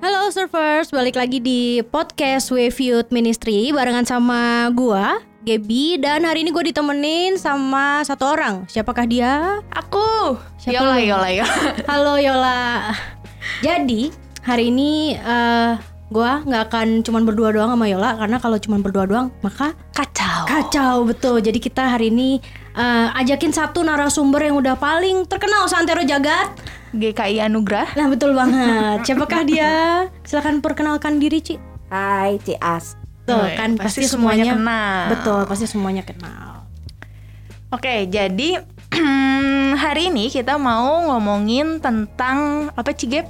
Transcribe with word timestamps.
Halo 0.00 0.32
surfers, 0.32 0.88
balik 0.88 1.12
lagi 1.12 1.44
di 1.44 1.84
podcast 1.84 2.48
Wave 2.48 2.76
Youth 2.80 3.12
Ministry 3.12 3.68
barengan 3.68 4.08
sama 4.08 4.72
gua, 4.72 5.20
Gebi 5.44 6.00
dan 6.00 6.24
hari 6.24 6.40
ini 6.40 6.52
gue 6.52 6.72
ditemenin 6.72 7.36
sama 7.36 8.00
satu 8.00 8.32
orang. 8.32 8.64
Siapakah 8.64 9.04
dia? 9.04 9.60
Aku. 9.76 10.40
Siapa 10.56 10.80
Yola, 10.80 10.96
lu? 10.96 11.04
Yola, 11.04 11.28
Yola. 11.44 11.56
Halo 11.92 12.14
Yola. 12.16 12.60
Jadi 13.60 14.08
hari 14.40 14.72
ini 14.72 15.20
eh 15.20 15.76
gua 16.08 16.42
nggak 16.42 16.62
akan 16.72 16.88
cuman 17.04 17.22
berdua 17.28 17.52
doang 17.52 17.70
sama 17.70 17.86
Yola 17.86 18.16
karena 18.16 18.36
kalau 18.40 18.56
cuman 18.56 18.80
berdua 18.80 19.04
doang 19.04 19.28
maka 19.44 19.76
Kacau. 19.92 20.48
kacau 20.48 20.96
betul. 21.04 21.44
Jadi 21.44 21.60
kita 21.60 21.92
hari 21.92 22.08
ini 22.08 22.40
eh, 22.72 23.08
ajakin 23.20 23.52
satu 23.52 23.84
narasumber 23.84 24.48
yang 24.48 24.56
udah 24.56 24.80
paling 24.80 25.28
terkenal 25.28 25.68
santero 25.68 26.00
jagat. 26.08 26.48
GKI 26.90 27.38
Anugrah. 27.38 27.86
Nah 27.94 28.10
betul 28.10 28.34
banget. 28.34 29.06
Siapakah 29.06 29.42
dia? 29.46 29.72
Silahkan 30.26 30.58
perkenalkan 30.58 31.22
diri 31.22 31.38
Ci. 31.38 31.54
Hai 31.90 32.38
Cias. 32.42 32.98
Tuh 33.26 33.36
Oh, 33.36 33.46
kan 33.54 33.78
pasti 33.78 34.02
pasti, 34.02 34.16
semuanya 34.16 34.50
semuanya, 34.50 34.54
kenal. 34.58 35.02
Betul, 35.14 35.40
pasti 35.46 35.66
semuanya 35.70 36.02
kenal. 36.02 36.66
Oke, 37.70 38.10
jadi 38.10 38.58
hari 39.86 40.10
ini 40.10 40.26
kita 40.26 40.58
mau 40.58 41.06
ngomongin 41.14 41.78
tentang 41.78 42.70
apa 42.74 42.90
Cigep? 42.90 43.26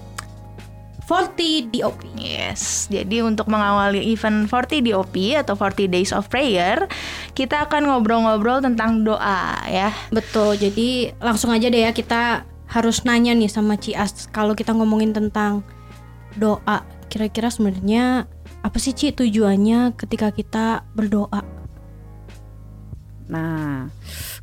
40 1.11 1.75
DOP. 1.75 2.07
Yes, 2.15 2.87
jadi 2.87 3.27
untuk 3.27 3.51
mengawali 3.51 4.15
event 4.15 4.47
40 4.47 4.87
DOP 4.87 5.35
atau 5.35 5.59
40 5.59 5.91
Days 5.91 6.15
of 6.15 6.31
Prayer, 6.31 6.87
kita 7.35 7.67
akan 7.67 7.91
ngobrol-ngobrol 7.91 8.63
tentang 8.63 9.03
doa 9.03 9.59
ya. 9.67 9.91
Betul. 10.15 10.55
Jadi 10.55 11.11
langsung 11.19 11.51
aja 11.51 11.67
deh 11.67 11.83
ya 11.83 11.91
kita 11.91 12.47
harus 12.71 13.03
nanya 13.03 13.35
nih 13.35 13.51
sama 13.51 13.75
Cias 13.75 14.31
kalau 14.31 14.55
kita 14.55 14.71
ngomongin 14.71 15.11
tentang 15.11 15.67
doa. 16.39 16.87
Kira-kira 17.11 17.51
sebenarnya 17.51 18.31
apa 18.63 18.79
sih 18.79 18.95
Ci 18.95 19.11
tujuannya 19.11 19.99
ketika 19.99 20.31
kita 20.31 20.87
berdoa? 20.95 21.43
Nah, 23.31 23.91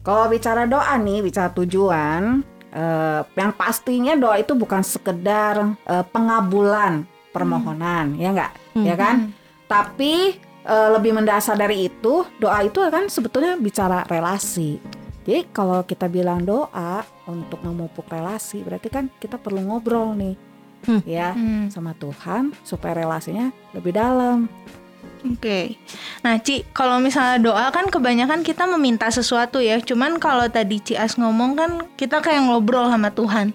kalau 0.03 0.27
bicara 0.27 0.67
doa 0.67 0.95
nih, 0.99 1.23
bicara 1.23 1.51
tujuan, 1.55 2.43
eh, 2.71 3.21
yang 3.39 3.51
pastinya 3.55 4.15
doa 4.19 4.39
itu 4.39 4.51
bukan 4.55 4.83
sekedar 4.83 5.79
eh, 5.87 6.05
pengabulan 6.11 7.07
permohonan, 7.31 8.19
ya 8.19 8.35
enggak, 8.35 8.51
ya 8.75 8.95
kan? 8.99 9.31
Tapi 9.67 10.35
eh, 10.67 10.89
lebih 10.91 11.15
mendasar 11.15 11.55
dari 11.55 11.87
itu, 11.87 12.27
doa 12.39 12.59
itu 12.63 12.83
kan 12.91 13.07
sebetulnya 13.07 13.55
bicara 13.55 14.03
relasi. 14.07 14.79
Jadi 15.23 15.51
kalau 15.51 15.83
kita 15.83 16.07
bilang 16.07 16.47
doa 16.47 17.03
untuk 17.27 17.59
memupuk 17.61 18.07
relasi, 18.07 18.63
berarti 18.63 18.87
kan 18.87 19.11
kita 19.19 19.35
perlu 19.37 19.61
ngobrol 19.61 20.15
nih, 20.15 20.35
Hmm. 20.87 21.01
ya, 21.03 21.33
Hmm, 21.35 21.67
sama 21.67 21.91
Tuhan 21.97 22.55
supaya 22.63 22.95
relasinya 23.03 23.51
lebih 23.75 23.97
dalam. 23.97 24.47
Oke. 25.25 25.75
Nah, 26.21 26.37
Ci, 26.37 26.63
kalau 26.71 27.01
misalnya 27.01 27.41
doa 27.41 27.67
kan 27.73 27.89
kebanyakan 27.89 28.45
kita 28.45 28.69
meminta 28.69 29.09
sesuatu 29.09 29.57
ya. 29.57 29.81
Cuman 29.81 30.21
kalau 30.21 30.45
tadi 30.47 30.77
Ci 30.79 30.93
As 30.93 31.17
ngomong 31.17 31.57
kan 31.57 31.71
kita 31.97 32.21
kayak 32.21 32.45
ngobrol 32.45 32.87
sama 32.87 33.09
Tuhan. 33.09 33.51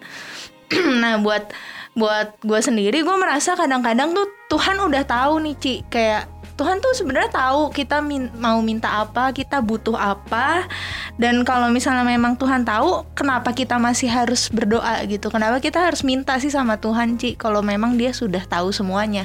nah, 1.02 1.22
buat 1.22 1.54
buat 1.92 2.40
gue 2.40 2.60
sendiri 2.60 3.04
gue 3.04 3.16
merasa 3.20 3.52
kadang-kadang 3.52 4.16
tuh 4.16 4.24
Tuhan 4.48 4.80
udah 4.80 5.04
tahu 5.04 5.44
nih 5.44 5.56
Ci 5.60 5.74
kayak 5.92 6.24
Tuhan 6.52 6.84
tuh 6.84 6.92
sebenarnya 6.92 7.32
tahu 7.32 7.72
kita 7.72 8.04
min- 8.04 8.30
mau 8.36 8.60
minta 8.60 9.02
apa, 9.02 9.32
kita 9.32 9.64
butuh 9.64 9.96
apa, 9.96 10.68
dan 11.16 11.42
kalau 11.48 11.72
misalnya 11.72 12.04
memang 12.04 12.36
Tuhan 12.36 12.62
tahu, 12.62 13.08
kenapa 13.16 13.56
kita 13.56 13.80
masih 13.80 14.12
harus 14.12 14.52
berdoa 14.52 15.00
gitu? 15.08 15.32
Kenapa 15.32 15.58
kita 15.58 15.80
harus 15.80 16.04
minta 16.04 16.36
sih 16.36 16.52
sama 16.52 16.76
Tuhan, 16.76 17.16
Ci? 17.16 17.40
Kalau 17.40 17.64
memang 17.64 17.96
Dia 17.96 18.12
sudah 18.12 18.44
tahu 18.44 18.68
semuanya. 18.68 19.24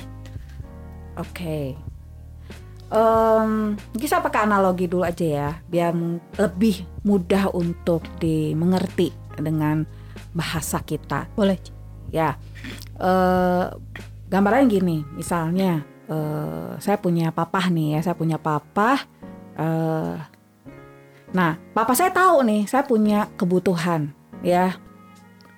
Oke. 1.20 1.76
Em, 2.88 3.76
mungkin 3.76 4.08
saya 4.08 4.24
pakai 4.24 4.48
analogi 4.48 4.88
dulu 4.88 5.04
aja 5.04 5.28
ya, 5.28 5.50
biar 5.68 5.92
lebih 6.40 6.88
mudah 7.04 7.52
untuk 7.52 8.08
dimengerti 8.24 9.12
dengan 9.36 9.84
bahasa 10.32 10.80
kita. 10.80 11.28
Boleh 11.36 11.60
Ci. 11.60 11.76
Ya, 12.16 12.40
eh 13.04 13.66
gambarannya 14.32 14.72
gini, 14.72 15.04
misalnya 15.12 15.84
eh 16.08 16.72
saya 16.80 16.98
punya 17.00 17.30
papa 17.36 17.68
nih 17.68 18.00
ya, 18.00 18.00
saya 18.12 18.16
punya 18.18 18.38
papa. 18.40 19.04
eh 19.60 20.16
nah, 21.36 21.60
papa 21.76 21.92
saya 21.92 22.12
tahu 22.16 22.44
nih, 22.48 22.64
saya 22.72 22.84
punya 22.88 23.28
kebutuhan 23.36 24.16
ya, 24.46 24.80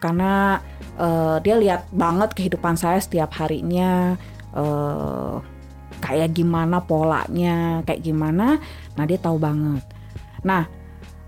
karena 0.02 0.64
eh, 0.98 1.38
dia 1.46 1.56
lihat 1.60 1.90
banget 1.94 2.34
kehidupan 2.34 2.76
saya 2.78 2.98
setiap 3.02 3.34
harinya. 3.38 4.18
eh 4.58 5.36
kayak 6.00 6.32
gimana 6.32 6.80
polanya, 6.82 7.84
kayak 7.84 8.02
gimana. 8.02 8.58
Nah, 8.96 9.04
dia 9.04 9.20
tahu 9.20 9.36
banget. 9.38 9.84
Nah, 10.48 10.66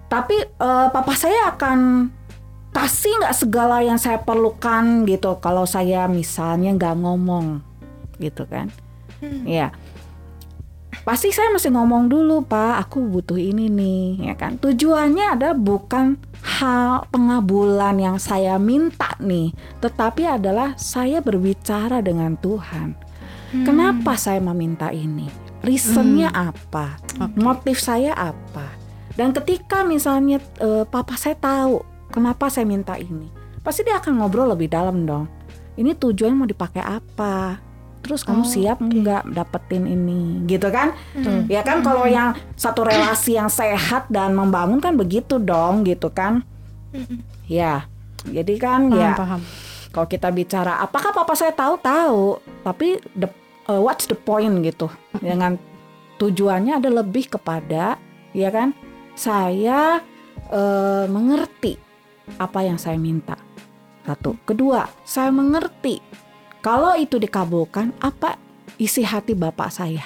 tapi 0.07 0.35
eh, 0.41 0.87
papa 0.89 1.13
saya 1.13 1.51
akan 1.53 2.09
kasih 2.71 3.11
nggak 3.19 3.35
segala 3.35 3.83
yang 3.83 3.99
saya 3.99 4.17
perlukan 4.23 5.03
gitu. 5.05 5.37
Kalau 5.43 5.67
saya 5.67 6.07
misalnya 6.07 6.71
nggak 6.71 6.95
ngomong, 7.03 7.59
gitu 8.17 8.47
kan? 8.47 8.71
Iya. 9.21 9.71
Pasti 11.01 11.33
saya 11.33 11.49
mesti 11.49 11.73
ngomong 11.73 12.11
dulu, 12.11 12.45
Pak. 12.45 12.85
Aku 12.87 13.01
butuh 13.09 13.39
ini 13.39 13.71
nih, 13.71 14.29
ya 14.29 14.35
kan? 14.37 14.61
Tujuannya 14.61 15.33
ada 15.33 15.57
bukan 15.57 16.19
hal 16.41 17.09
pengabulan 17.09 17.97
yang 17.97 18.17
saya 18.21 18.61
minta 18.61 19.17
nih, 19.17 19.53
tetapi 19.81 20.29
adalah 20.29 20.77
saya 20.77 21.21
berbicara 21.21 22.05
dengan 22.05 22.37
Tuhan. 22.37 22.93
Kenapa 23.65 24.15
saya 24.15 24.39
meminta 24.39 24.93
ini? 24.93 25.27
Reasonnya 25.61 26.31
apa? 26.31 26.97
Motif 27.35 27.81
saya 27.83 28.15
apa? 28.15 28.71
Dan 29.13 29.35
ketika 29.35 29.83
misalnya 29.83 30.39
eh, 30.63 30.87
papa 30.87 31.19
saya 31.19 31.35
tahu 31.35 31.83
kenapa 32.09 32.47
saya 32.47 32.63
minta 32.63 32.95
ini, 32.95 33.27
pasti 33.59 33.83
dia 33.83 33.99
akan 33.99 34.23
ngobrol 34.23 34.55
lebih 34.55 34.71
dalam 34.71 35.03
dong. 35.03 35.27
Ini 35.75 35.97
tujuan 35.99 36.33
mau 36.35 36.47
dipakai 36.47 36.79
apa? 36.79 37.59
Terus 38.01 38.25
kamu 38.25 38.41
Oh, 38.41 38.50
siap 38.50 38.78
nggak 38.81 39.29
dapetin 39.29 39.85
ini, 39.85 40.41
gitu 40.50 40.73
kan? 40.73 40.97
Hmm. 41.13 41.45
Ya 41.45 41.62
kan 41.62 41.85
kalau 41.85 42.09
yang 42.09 42.34
satu 42.57 42.81
relasi 42.81 43.38
yang 43.38 43.47
sehat 43.47 44.09
dan 44.09 44.34
membangun 44.34 44.81
kan 44.81 44.97
begitu 44.97 45.38
dong, 45.38 45.85
gitu 45.85 46.09
kan? 46.09 46.41
Ya, 47.45 47.85
jadi 48.25 48.53
kan 48.57 48.90
Paham, 48.90 49.00
ya 49.00 49.11
paham. 49.16 49.41
kalau 49.94 50.07
kita 50.09 50.28
bicara 50.34 50.81
apakah 50.81 51.13
papa 51.13 51.38
saya 51.38 51.53
tahu? 51.53 51.78
Tahu 51.79 52.22
tapi 52.66 53.00
the 53.13 53.29
uh, 53.69 53.79
what's 53.79 54.09
the 54.09 54.17
point 54.17 54.59
gitu? 54.66 54.90
Dengan 55.22 55.56
tujuannya 56.17 56.81
ada 56.81 56.90
lebih 56.90 57.31
kepada 57.31 58.01
ya 58.34 58.50
kan? 58.50 58.73
Saya 59.13 60.01
uh, 60.50 61.06
mengerti 61.06 61.78
apa 62.40 62.66
yang 62.66 62.81
saya 62.81 62.97
minta. 62.97 63.38
Satu. 64.01 64.34
Kedua 64.44 64.90
saya 65.06 65.29
mengerti 65.29 66.01
kalau 66.61 66.95
itu 66.97 67.17
dikabulkan 67.17 67.94
apa 67.99 68.38
isi 68.77 69.03
hati 69.05 69.33
bapak 69.38 69.69
saya 69.69 70.05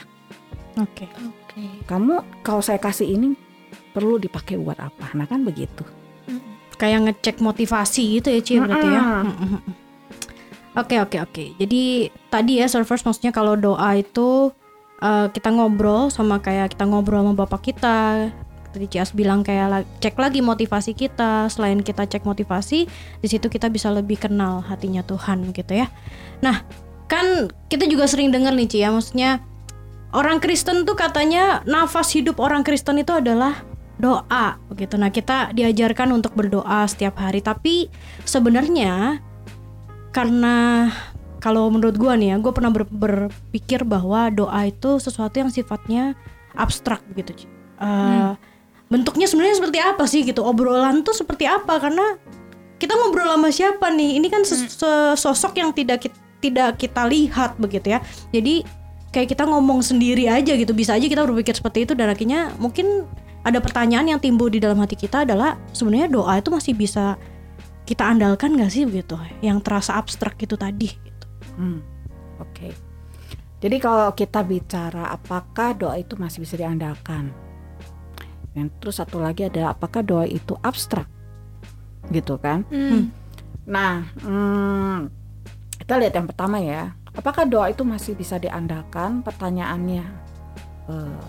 Oke. 0.76 1.08
Oke. 1.08 1.64
kamu 1.88 2.44
kalau 2.44 2.60
saya 2.60 2.80
kasih 2.82 3.08
ini 3.16 3.36
perlu 3.96 4.20
dipakai 4.20 4.60
buat 4.60 4.80
apa 4.80 5.16
nah 5.16 5.24
kan 5.24 5.44
begitu 5.44 5.84
Kayak 6.76 7.08
ngecek 7.08 7.40
motivasi 7.40 8.20
gitu 8.20 8.28
ya 8.36 8.42
Ci 8.44 8.54
berarti 8.60 8.88
ya. 8.92 9.02
Oke 10.76 11.00
oke 11.00 11.18
oke. 11.24 11.44
Jadi 11.56 12.12
tadi 12.28 12.60
ya 12.60 12.68
servers 12.68 13.08
maksudnya 13.08 13.32
kalau 13.32 13.56
doa 13.56 13.96
itu 13.96 14.52
eh, 15.00 15.28
kita 15.32 15.48
ngobrol 15.56 16.12
sama 16.12 16.44
kayak 16.44 16.76
kita 16.76 16.84
ngobrol 16.84 17.24
sama 17.24 17.34
bapak 17.48 17.72
kita. 17.72 18.28
Tadi 18.76 18.92
Cias 18.92 19.16
bilang 19.16 19.40
kayak 19.40 19.88
cek 20.04 20.20
lagi 20.20 20.44
motivasi 20.44 20.92
kita. 20.92 21.48
Selain 21.48 21.80
kita 21.80 22.04
cek 22.04 22.28
motivasi, 22.28 22.80
di 23.24 23.28
situ 23.32 23.48
kita 23.48 23.72
bisa 23.72 23.88
lebih 23.88 24.20
kenal 24.20 24.60
hatinya 24.68 25.00
Tuhan 25.08 25.56
gitu 25.56 25.80
ya. 25.80 25.88
Nah, 26.44 26.68
kan 27.08 27.48
kita 27.72 27.88
juga 27.88 28.04
sering 28.12 28.36
dengar 28.36 28.52
nih 28.52 28.68
Ci 28.68 28.84
ya, 28.84 28.92
maksudnya 28.92 29.40
orang 30.12 30.44
Kristen 30.44 30.84
tuh 30.84 31.00
katanya 31.00 31.64
nafas 31.64 32.12
hidup 32.12 32.44
orang 32.44 32.68
Kristen 32.68 33.00
itu 33.00 33.16
adalah 33.16 33.64
doa 33.96 34.60
begitu. 34.68 35.00
Nah, 35.00 35.08
kita 35.08 35.56
diajarkan 35.56 36.12
untuk 36.12 36.36
berdoa 36.36 36.84
setiap 36.84 37.16
hari, 37.16 37.40
tapi 37.40 37.88
sebenarnya 38.28 39.24
karena 40.12 40.92
kalau 41.40 41.72
menurut 41.72 41.96
gua 41.96 42.18
nih 42.18 42.34
ya, 42.34 42.36
gue 42.42 42.52
pernah 42.52 42.74
ber- 42.74 42.90
berpikir 42.90 43.86
bahwa 43.86 44.34
doa 44.34 44.66
itu 44.66 44.98
sesuatu 44.98 45.40
yang 45.40 45.54
sifatnya 45.54 46.18
abstrak 46.58 47.06
begitu, 47.08 47.46
Ci. 47.46 47.48
Eh, 47.76 48.32
Bentuknya 48.96 49.28
sebenarnya 49.28 49.60
seperti 49.60 49.80
apa 49.84 50.04
sih 50.08 50.24
gitu? 50.24 50.40
Obrolan 50.40 51.04
tuh 51.04 51.12
seperti 51.12 51.44
apa? 51.44 51.84
Karena 51.84 52.16
kita 52.80 52.96
ngobrol 52.96 53.28
sama 53.28 53.52
siapa 53.52 53.92
nih? 53.92 54.24
Ini 54.24 54.28
kan 54.32 54.48
ses- 54.48 54.80
sosok 55.20 55.60
yang 55.60 55.76
tidak 55.76 56.08
kit- 56.08 56.24
tidak 56.40 56.80
kita 56.80 57.04
lihat 57.12 57.60
begitu 57.60 57.92
ya. 57.92 58.00
Jadi 58.32 58.64
kayak 59.12 59.36
kita 59.36 59.44
ngomong 59.44 59.84
sendiri 59.84 60.32
aja 60.32 60.56
gitu. 60.56 60.72
Bisa 60.72 60.96
aja 60.96 61.04
kita 61.04 61.28
berpikir 61.28 61.60
seperti 61.60 61.84
itu 61.84 61.92
dan 61.92 62.08
akhirnya 62.08 62.56
mungkin 62.56 63.04
ada 63.44 63.60
pertanyaan 63.60 64.16
yang 64.16 64.20
timbul 64.24 64.48
di 64.48 64.64
dalam 64.64 64.80
hati 64.80 64.96
kita 64.96 65.28
adalah 65.28 65.60
sebenarnya 65.76 66.08
doa 66.08 66.40
itu 66.40 66.50
masih 66.50 66.72
bisa 66.72 67.20
kita 67.84 68.02
andalkan 68.02 68.56
gak 68.56 68.72
sih 68.72 68.88
begitu? 68.88 69.20
Yang 69.44 69.68
terasa 69.68 70.00
abstrak 70.00 70.40
itu 70.40 70.56
tadi 70.56 70.88
gitu. 70.88 71.26
Hmm. 71.60 71.84
Oke. 72.40 72.72
Jadi 73.60 73.78
kalau 73.78 74.12
kita 74.16 74.40
bicara 74.40 75.12
apakah 75.12 75.76
doa 75.76 75.96
itu 76.00 76.16
masih 76.16 76.48
bisa 76.48 76.56
diandalkan? 76.56 77.45
Dan 78.56 78.72
terus 78.80 79.04
satu 79.04 79.20
lagi 79.20 79.44
adalah 79.44 79.76
apakah 79.76 80.00
doa 80.00 80.24
itu 80.24 80.56
abstrak? 80.64 81.06
Gitu 82.08 82.40
kan? 82.40 82.64
Hmm. 82.72 83.12
Nah, 83.68 84.08
hmm, 84.24 85.12
kita 85.84 86.00
lihat 86.00 86.14
yang 86.16 86.28
pertama 86.32 86.64
ya. 86.64 86.96
Apakah 87.12 87.44
doa 87.44 87.68
itu 87.68 87.84
masih 87.84 88.16
bisa 88.16 88.40
diandalkan? 88.40 89.20
Pertanyaannya, 89.28 90.06
eh, 90.88 91.20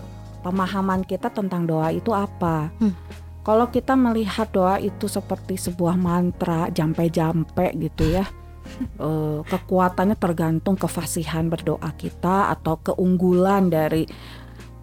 pemahaman 0.46 1.02
kita 1.02 1.34
tentang 1.34 1.66
doa 1.66 1.90
itu 1.90 2.14
apa? 2.14 2.70
Hmm. 2.78 2.94
Kalau 3.42 3.70
kita 3.70 3.94
melihat 3.94 4.50
doa 4.50 4.78
itu 4.78 5.06
seperti 5.06 5.54
sebuah 5.58 5.94
mantra, 5.98 6.70
jampe-jampe 6.70 7.74
gitu 7.78 8.18
ya, 8.18 8.26
eh, 9.06 9.38
kekuatannya 9.42 10.14
tergantung 10.14 10.78
kefasihan 10.78 11.50
berdoa 11.50 11.90
kita 11.98 12.54
atau 12.54 12.78
keunggulan 12.82 13.70
dari 13.70 14.06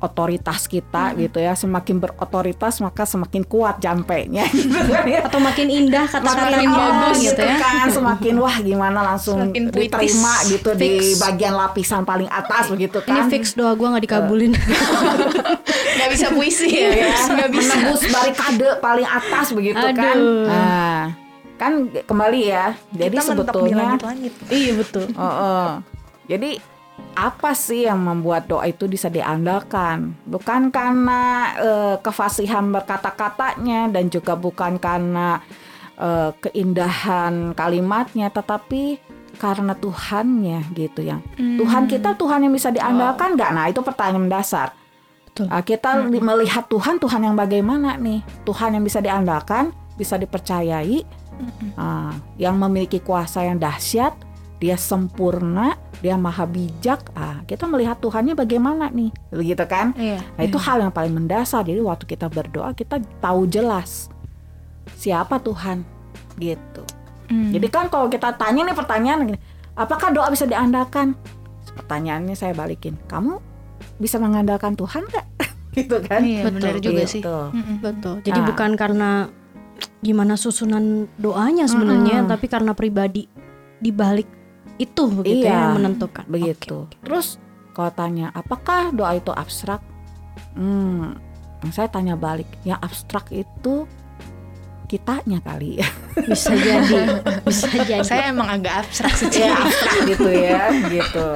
otoritas 0.03 0.67
kita 0.67 1.15
gitu 1.15 1.39
ya. 1.39 1.55
Semakin 1.55 1.97
berotoritas 1.97 2.77
maka 2.77 3.03
semakin 3.03 3.41
kuat 3.43 3.79
jampenya. 3.79 4.43
gitu 4.51 4.67
kan 4.85 5.07
ya 5.07 5.23
Atau 5.23 5.39
makin 5.39 5.67
indah 5.67 6.03
kata-kata 6.03 6.59
yang 6.59 6.69
bagus 6.69 6.91
bagus 7.15 7.17
gitu 7.23 7.41
ya. 7.41 7.55
kan 7.55 7.87
semakin 7.87 8.33
wah 8.35 8.55
gimana 8.59 8.99
langsung 9.05 9.39
Semakin 9.41 9.63
puitis. 9.69 9.87
diterima 9.87 10.33
gitu 10.45 10.69
di 10.73 10.91
Fix. 11.01 11.17
bagian 11.17 11.53
lapisan 11.53 12.03
paling 12.03 12.27
atas 12.27 12.67
begitu 12.67 12.99
Ini 12.99 13.07
kan 13.07 13.25
fix 13.29 13.43
doa 13.53 13.71
gua 13.73 13.95
nggak 13.95 14.03
dikabulin. 14.03 14.51
Nggak 15.93 16.09
bisa 16.11 16.27
puisi 16.29 16.67
ya, 16.67 16.89
ya, 16.91 17.13
nggak 17.29 17.49
bisa. 17.49 17.69
menembus 17.71 18.01
barikade 18.05 18.67
paling 18.79 19.05
atas 19.05 19.47
begitu 19.51 19.79
kan 19.93 19.95
Aduh. 20.11 20.45
nah 20.45 21.01
kan 21.53 21.71
kembali 22.01 22.41
ya 22.43 22.65
jadi 22.89 23.13
Kita 23.13 23.23
di 23.23 23.29
sebetulnya 23.29 23.75
langit-langit. 23.95 24.33
iya 24.49 24.71
betul. 24.73 25.05
Oh, 25.13 25.23
oh. 25.23 25.67
jadi 26.25 26.57
apa 27.13 27.53
sih 27.53 27.85
yang 27.85 28.01
membuat 28.01 28.49
doa 28.49 28.65
itu 28.65 28.89
bisa 28.89 29.05
diandalkan? 29.07 30.17
Bukan 30.25 30.73
karena 30.73 31.21
eh, 31.57 31.95
kefasihan 32.01 32.65
berkata-katanya 32.73 33.93
dan 33.93 34.09
juga 34.09 34.33
bukan 34.33 34.81
karena 34.81 35.43
eh, 35.99 36.31
keindahan 36.41 37.53
kalimatnya, 37.53 38.33
tetapi 38.33 38.97
karena 39.33 39.73
Tuhannya 39.73 40.73
gitu 40.77 41.01
yang 41.01 41.21
Tuhan 41.37 41.89
kita 41.89 42.13
Tuhan 42.17 42.45
yang 42.45 42.53
bisa 42.53 42.69
diandalkan 42.69 43.33
nggak? 43.33 43.51
Nah 43.53 43.65
itu 43.69 43.81
pertanyaan 43.81 44.29
dasar. 44.29 44.73
Betul. 45.25 45.49
Ah, 45.49 45.65
kita 45.65 46.05
li- 46.05 46.21
melihat 46.21 46.69
Tuhan 46.69 47.01
Tuhan 47.01 47.25
yang 47.25 47.33
bagaimana 47.33 47.97
nih? 47.97 48.21
Tuhan 48.45 48.77
yang 48.77 48.85
bisa 48.85 49.01
diandalkan, 49.01 49.73
bisa 49.97 50.21
dipercayai, 50.21 51.01
ah, 51.73 52.13
yang 52.37 52.53
memiliki 52.61 53.01
kuasa 53.01 53.41
yang 53.41 53.57
dahsyat, 53.57 54.13
dia 54.63 54.79
sempurna, 54.79 55.75
dia 55.99 56.15
maha 56.15 56.47
bijak. 56.47 57.11
Ah, 57.11 57.43
kita 57.43 57.67
melihat 57.67 57.99
Tuhannya 57.99 58.31
bagaimana 58.31 58.87
nih, 58.87 59.11
begitu 59.27 59.59
kan? 59.67 59.91
Iya. 59.93 60.23
Nah 60.39 60.43
itu 60.47 60.55
hal 60.55 60.79
yang 60.79 60.93
paling 60.95 61.11
mendasar. 61.11 61.67
Jadi 61.67 61.83
waktu 61.83 62.07
kita 62.07 62.31
berdoa 62.31 62.71
kita 62.71 63.03
tahu 63.19 63.43
jelas 63.45 64.07
siapa 64.95 65.35
Tuhan, 65.37 65.83
gitu. 66.39 66.83
Hmm. 67.27 67.51
Jadi 67.51 67.67
kan 67.67 67.87
kalau 67.87 68.07
kita 68.07 68.31
tanya 68.35 68.63
nih 68.63 68.75
pertanyaan 68.75 69.19
gini, 69.27 69.39
apakah 69.75 70.15
doa 70.15 70.31
bisa 70.31 70.47
diandalkan? 70.47 71.19
Pertanyaannya 71.75 72.35
saya 72.37 72.55
balikin, 72.55 72.95
kamu 73.11 73.43
bisa 73.99 74.15
mengandalkan 74.15 74.79
Tuhan 74.79 75.03
nggak? 75.03 75.27
gitu 75.75 75.97
kan? 76.03 76.23
Iya, 76.23 76.47
Betul. 76.47 76.55
benar 76.55 76.75
juga 76.79 77.03
Gitu. 77.03 77.11
sih. 77.11 77.21
Mm-mm. 77.23 77.77
Betul. 77.81 78.15
Jadi 78.23 78.39
Ah. 78.39 78.45
bukan 78.47 78.71
karena 78.77 79.09
gimana 79.99 80.39
susunan 80.39 81.11
doanya 81.17 81.67
sebenarnya, 81.67 82.23
Mm-mm. 82.23 82.31
tapi 82.31 82.45
karena 82.47 82.71
pribadi 82.71 83.27
di 83.79 83.91
balik 83.91 84.42
itu 84.77 85.03
begitu 85.09 85.45
Iya, 85.45 85.53
ya 85.53 85.59
yang 85.69 85.75
menentukan. 85.77 86.25
begitu. 86.25 86.89
Oke. 86.89 86.97
Terus 87.05 87.37
kalau 87.73 87.91
tanya 87.93 88.29
apakah 88.33 88.89
doa 88.93 89.13
itu 89.13 89.29
abstrak? 89.29 89.81
Hmm, 90.53 91.17
saya 91.69 91.89
tanya 91.89 92.13
balik, 92.13 92.49
yang 92.61 92.77
abstrak 92.81 93.29
itu 93.29 93.85
kitanya 94.85 95.41
kali 95.41 95.81
ya. 95.81 95.89
Bisa 96.29 96.53
jadi, 96.53 97.17
bisa 97.41 97.65
jadi. 97.81 98.05
Saya 98.05 98.29
emang 98.29 98.45
agak 98.45 98.85
abstrak 98.85 99.13
sih. 99.17 99.41
Ya 99.41 99.57
abstrak 99.57 99.95
gitu 100.05 100.29
ya, 100.29 100.61
gitu. 100.85 101.27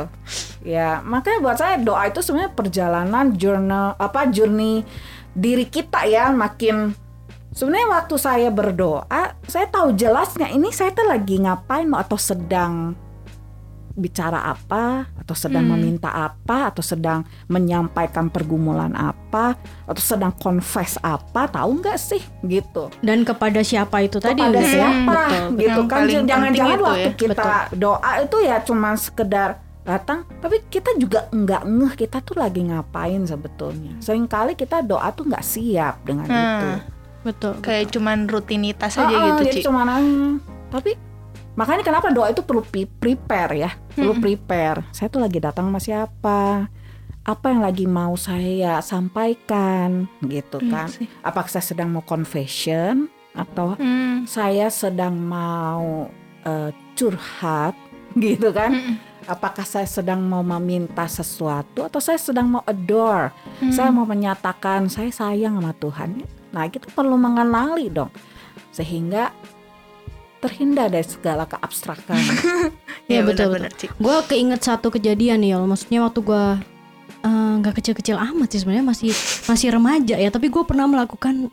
Ya, 0.62 0.90
makanya 1.02 1.40
buat 1.42 1.58
saya 1.58 1.82
doa 1.82 2.06
itu 2.06 2.22
sebenarnya 2.22 2.54
perjalanan 2.54 3.34
journal 3.34 3.98
apa 3.98 4.30
journey 4.30 4.86
diri 5.34 5.66
kita 5.66 6.06
ya 6.06 6.30
makin 6.30 6.94
sebenarnya 7.50 7.90
waktu 7.90 8.16
saya 8.22 8.50
berdoa, 8.54 9.34
saya 9.50 9.66
tahu 9.66 9.98
jelasnya 9.98 10.54
ini 10.54 10.70
saya 10.70 10.94
tuh 10.94 11.10
lagi 11.10 11.42
ngapain 11.42 11.90
atau 11.90 12.18
sedang 12.22 12.94
bicara 13.98 14.46
apa 14.46 15.10
atau 15.18 15.34
sedang 15.34 15.66
Hmm. 15.66 15.74
meminta 15.74 16.08
apa 16.08 16.70
atau 16.70 16.80
sedang 16.80 17.26
menyampaikan 17.48 18.30
pergumulan 18.30 18.94
apa 18.94 19.58
atau 19.84 19.98
sedang 20.00 20.30
confess 20.32 21.02
apa 21.02 21.50
tahu 21.50 21.82
nggak 21.82 21.98
sih 21.98 22.22
gitu 22.44 22.94
Dan 23.00 23.22
kepada 23.24 23.60
siapa 23.60 24.00
itu 24.00 24.18
tadi 24.18 24.38
kepada 24.38 24.56
ya? 24.56 24.70
siapa 24.70 25.02
Betul, 25.02 25.26
betul. 25.28 25.58
gitu 25.58 25.74
Yang 25.74 25.90
kan 25.90 26.02
jangan-jangan 26.24 26.80
waktu 26.80 27.02
ya. 27.04 27.18
kita 27.18 27.44
doa 27.74 28.12
itu 28.22 28.38
ya 28.40 28.58
cuma 28.62 28.90
sekedar 28.94 29.50
datang 29.82 30.28
tapi 30.38 30.62
kita 30.68 30.94
juga 30.96 31.26
nggak 31.28 31.64
ngeh 31.64 31.94
kita 31.98 32.20
tuh 32.20 32.36
lagi 32.36 32.62
ngapain 32.62 33.24
sebetulnya 33.24 33.98
sering 33.98 34.24
kali 34.26 34.54
kita 34.54 34.80
doa 34.82 35.10
tuh 35.10 35.26
nggak 35.26 35.42
siap 35.42 36.06
dengan 36.06 36.24
Hmm. 36.24 36.38
itu 36.54 36.70
Betul. 37.24 37.60
Kayak 37.60 37.92
cuman 37.92 38.24
rutinitas 38.24 38.96
aja 38.96 39.10
Ah, 39.10 39.36
gitu, 39.36 39.42
jadi 39.44 39.60
Ci. 39.60 39.66
cuma 39.66 39.84
nanya. 39.84 40.40
tapi 40.70 40.96
makanya 41.54 41.82
kenapa 41.82 42.08
doa 42.08 42.30
itu 42.30 42.40
perlu 42.40 42.62
prepare 42.94 43.54
ya 43.58 43.72
Mm-mm. 43.98 44.20
prepare. 44.20 44.86
Saya 44.92 45.08
tuh 45.08 45.20
lagi 45.20 45.38
datang 45.38 45.68
sama 45.68 45.80
siapa? 45.80 46.70
Apa 47.24 47.46
yang 47.50 47.60
lagi 47.60 47.84
mau 47.84 48.16
saya 48.16 48.80
sampaikan? 48.80 50.08
Gitu 50.22 50.60
Iya 50.60 50.72
kan. 50.72 50.88
apakah 51.22 51.50
saya 51.50 51.66
sedang 51.66 51.90
mau 51.90 52.02
confession? 52.02 53.10
Atau 53.34 53.76
Hmm. 53.76 54.24
saya 54.24 54.68
sedang 54.68 55.18
mau 55.18 56.08
eh, 56.44 56.70
curhat? 56.94 57.76
Gitu 58.16 58.50
kan. 58.50 58.72
Mm-mm. 58.72 58.96
apakah 59.28 59.62
saya 59.62 59.84
sedang 59.84 60.24
mau 60.24 60.40
meminta 60.42 61.04
sesuatu? 61.04 61.84
Atau 61.84 62.00
saya 62.00 62.16
sedang 62.16 62.48
mau 62.48 62.64
adore? 62.64 63.36
Hmm. 63.60 63.70
saya 63.70 63.90
mau 63.90 64.06
menyatakan 64.06 64.88
saya 64.88 65.10
sayang 65.10 65.58
sama 65.58 65.74
Tuhan. 65.74 66.24
Nah 66.50 66.64
kita 66.66 66.88
perlu 66.88 67.14
mengenali 67.14 67.90
dong. 67.90 68.08
Sehingga 68.72 69.36
terhindar 70.38 70.88
dari 70.88 71.04
segala 71.04 71.44
keabstrakan 71.44 72.14
Iya, 73.08 73.24
Iya 73.24 73.28
betul, 73.28 73.48
benar-benar, 73.56 73.72
Ci. 73.80 73.86
Gue 73.96 74.16
keinget 74.28 74.62
satu 74.64 74.88
kejadian 74.92 75.40
nih, 75.40 75.56
Yol. 75.56 75.64
Maksudnya 75.64 76.04
waktu 76.04 76.20
gue 76.24 76.44
eh, 77.24 77.54
nggak 77.64 77.74
kecil-kecil 77.80 78.20
amat 78.20 78.48
sih 78.52 78.60
sebenarnya 78.62 78.86
masih 78.86 79.12
masih 79.48 79.68
remaja 79.72 80.16
ya. 80.20 80.30
Tapi 80.30 80.52
gue 80.52 80.64
pernah 80.68 80.86
melakukan 80.92 81.48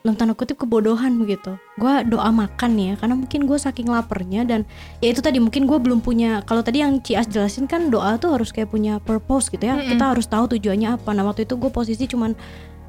dalam 0.00 0.16
tanda 0.16 0.32
kutip 0.32 0.56
kebodohan 0.56 1.16
begitu. 1.20 1.60
Gue 1.76 2.04
doa 2.08 2.32
makan 2.32 2.72
ya, 2.80 2.92
karena 2.96 3.16
mungkin 3.16 3.44
gue 3.44 3.58
saking 3.60 3.88
laparnya 3.88 4.48
dan 4.48 4.64
ya 5.04 5.12
itu 5.12 5.20
tadi 5.20 5.40
mungkin 5.40 5.68
gue 5.68 5.76
belum 5.76 6.00
punya. 6.04 6.40
Kalau 6.44 6.60
tadi 6.64 6.80
yang 6.80 7.00
Cias 7.04 7.28
jelasin 7.28 7.68
kan 7.68 7.88
doa 7.92 8.16
tuh 8.16 8.32
harus 8.36 8.52
kayak 8.52 8.72
punya 8.72 9.00
purpose 9.00 9.48
gitu 9.52 9.60
ya. 9.68 9.76
Mm-mm. 9.76 9.96
Kita 9.96 10.04
harus 10.16 10.28
tahu 10.28 10.56
tujuannya 10.56 11.00
apa. 11.00 11.16
Nah 11.16 11.24
waktu 11.28 11.44
itu 11.48 11.56
gue 11.56 11.68
posisi 11.72 12.08
cuman 12.08 12.32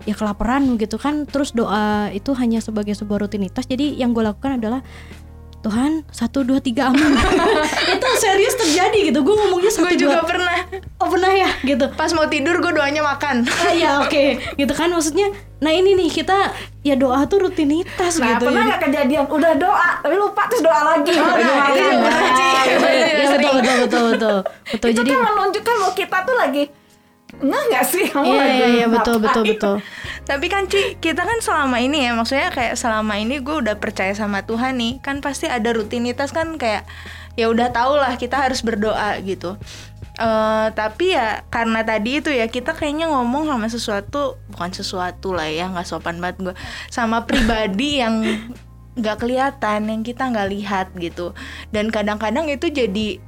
ya 0.08 0.16
kelaparan 0.16 0.80
gitu 0.80 0.96
kan. 1.00 1.28
Terus 1.28 1.52
doa 1.52 2.12
itu 2.12 2.32
hanya 2.36 2.64
sebagai 2.64 2.96
sebuah 2.96 3.28
rutinitas. 3.28 3.68
Jadi 3.68 3.96
yang 4.00 4.16
gue 4.16 4.24
lakukan 4.24 4.60
adalah 4.60 4.80
Tuhan 5.62 6.02
satu 6.10 6.42
dua 6.42 6.58
tiga 6.58 6.90
amin 6.90 7.14
itu 7.94 8.08
serius 8.18 8.58
terjadi 8.58 9.00
gitu. 9.08 9.22
Gue 9.22 9.36
ngomongnya 9.36 9.70
satu 9.70 9.86
Gue 9.86 9.94
juga 9.96 10.18
dua. 10.18 10.26
pernah. 10.26 10.58
oh 10.98 11.08
pernah 11.08 11.32
ya? 11.32 11.50
Gitu. 11.62 11.86
Pas 11.92 12.10
mau 12.12 12.26
tidur 12.26 12.58
gue 12.58 12.72
doanya 12.72 13.06
makan. 13.06 13.46
ah, 13.46 13.70
ya 13.72 14.02
oke. 14.02 14.42
Gitu 14.56 14.74
kan 14.74 14.90
maksudnya 14.90 15.30
nah 15.58 15.70
ini 15.70 15.94
nih 15.94 16.10
kita 16.12 16.50
ya 16.82 16.98
doa 16.98 17.22
tuh 17.24 17.46
rutinitas 17.46 18.18
nah 18.18 18.34
gitu 18.34 18.50
pernah 18.50 18.64
ya. 18.64 18.68
nggak 18.68 18.82
kejadian? 18.84 19.24
Udah 19.28 19.54
doa 19.54 19.90
tapi 20.02 20.16
lupa 20.16 20.42
terus 20.48 20.62
doa 20.62 20.82
lagi. 20.84 21.14
Oh, 21.14 21.22
nah. 21.22 21.38
Nah, 21.38 21.70
juga 21.70 22.10
Iya, 22.82 23.28
sering. 23.30 23.46
betul 23.46 23.54
betul 23.54 23.78
betul 23.78 24.04
betul. 24.10 24.38
betul 24.68 24.88
itu 24.90 25.00
jadi 25.00 25.12
kan 25.12 25.22
menunjukkan 25.28 25.76
bahwa 25.78 25.94
kita 25.94 26.18
tuh 26.22 26.36
lagi 26.36 26.64
nggak 27.32 27.62
nggak 27.64 27.84
sih? 27.86 28.06
Kamu 28.08 28.26
iya 28.28 28.44
iya 28.50 28.68
iya 28.76 28.86
betul 28.90 29.16
betul 29.18 29.44
ngapain? 29.46 29.54
betul 29.56 29.76
Tapi 30.22 30.48
kan 30.48 30.70
Ci, 30.70 31.02
kita 31.02 31.26
kan 31.28 31.42
selama 31.44 31.82
ini 31.82 32.08
ya, 32.08 32.16
maksudnya 32.16 32.54
kayak 32.54 32.80
selama 32.80 33.20
ini 33.20 33.42
gue 33.42 33.56
udah 33.68 33.76
percaya 33.82 34.16
sama 34.16 34.46
Tuhan 34.48 34.80
nih, 34.80 35.04
kan 35.04 35.20
pasti 35.20 35.50
ada 35.50 35.74
rutinitas 35.76 36.32
kan 36.32 36.56
kayak 36.56 36.88
ya 37.36 37.48
udah 37.52 37.72
tau 37.74 37.96
lah 38.00 38.16
kita 38.16 38.40
harus 38.40 38.62
berdoa 38.64 39.18
gitu. 39.24 39.60
Eh 40.22 40.68
tapi 40.78 41.18
ya 41.18 41.42
karena 41.50 41.82
tadi 41.82 42.22
itu 42.22 42.30
ya 42.30 42.46
kita 42.46 42.78
kayaknya 42.78 43.10
ngomong 43.10 43.50
sama 43.50 43.68
sesuatu 43.72 44.38
bukan 44.54 44.70
sesuatu 44.70 45.34
lah 45.34 45.50
ya 45.50 45.72
nggak 45.72 45.88
sopan 45.88 46.22
banget 46.22 46.52
gue 46.52 46.56
sama 46.94 47.26
pribadi 47.26 48.04
yang 48.04 48.22
nggak 49.00 49.18
kelihatan 49.18 49.88
yang 49.88 50.02
kita 50.04 50.28
nggak 50.28 50.50
lihat 50.52 50.88
gitu 51.00 51.32
dan 51.72 51.88
kadang-kadang 51.90 52.52
itu 52.52 52.68
jadi 52.70 53.24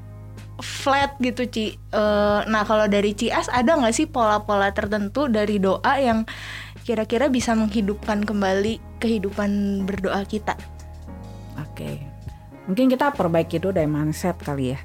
flat 0.61 1.17
gitu 1.17 1.49
Ci. 1.49 1.79
Eh, 1.79 2.39
nah 2.45 2.61
kalau 2.67 2.85
dari 2.85 3.15
Cias 3.17 3.49
ada 3.49 3.73
nggak 3.73 3.95
sih 3.95 4.05
pola-pola 4.05 4.69
tertentu 4.75 5.31
dari 5.31 5.57
doa 5.57 5.97
yang 5.97 6.27
kira-kira 6.83 7.31
bisa 7.31 7.55
menghidupkan 7.55 8.23
kembali 8.23 8.99
kehidupan 8.99 9.83
berdoa 9.87 10.23
kita? 10.27 10.55
Oke. 11.59 11.99
Mungkin 12.67 12.87
kita 12.87 13.11
perbaiki 13.11 13.59
dulu 13.59 13.75
dari 13.75 13.87
mindset 13.89 14.39
kali 14.39 14.75
ya. 14.75 14.79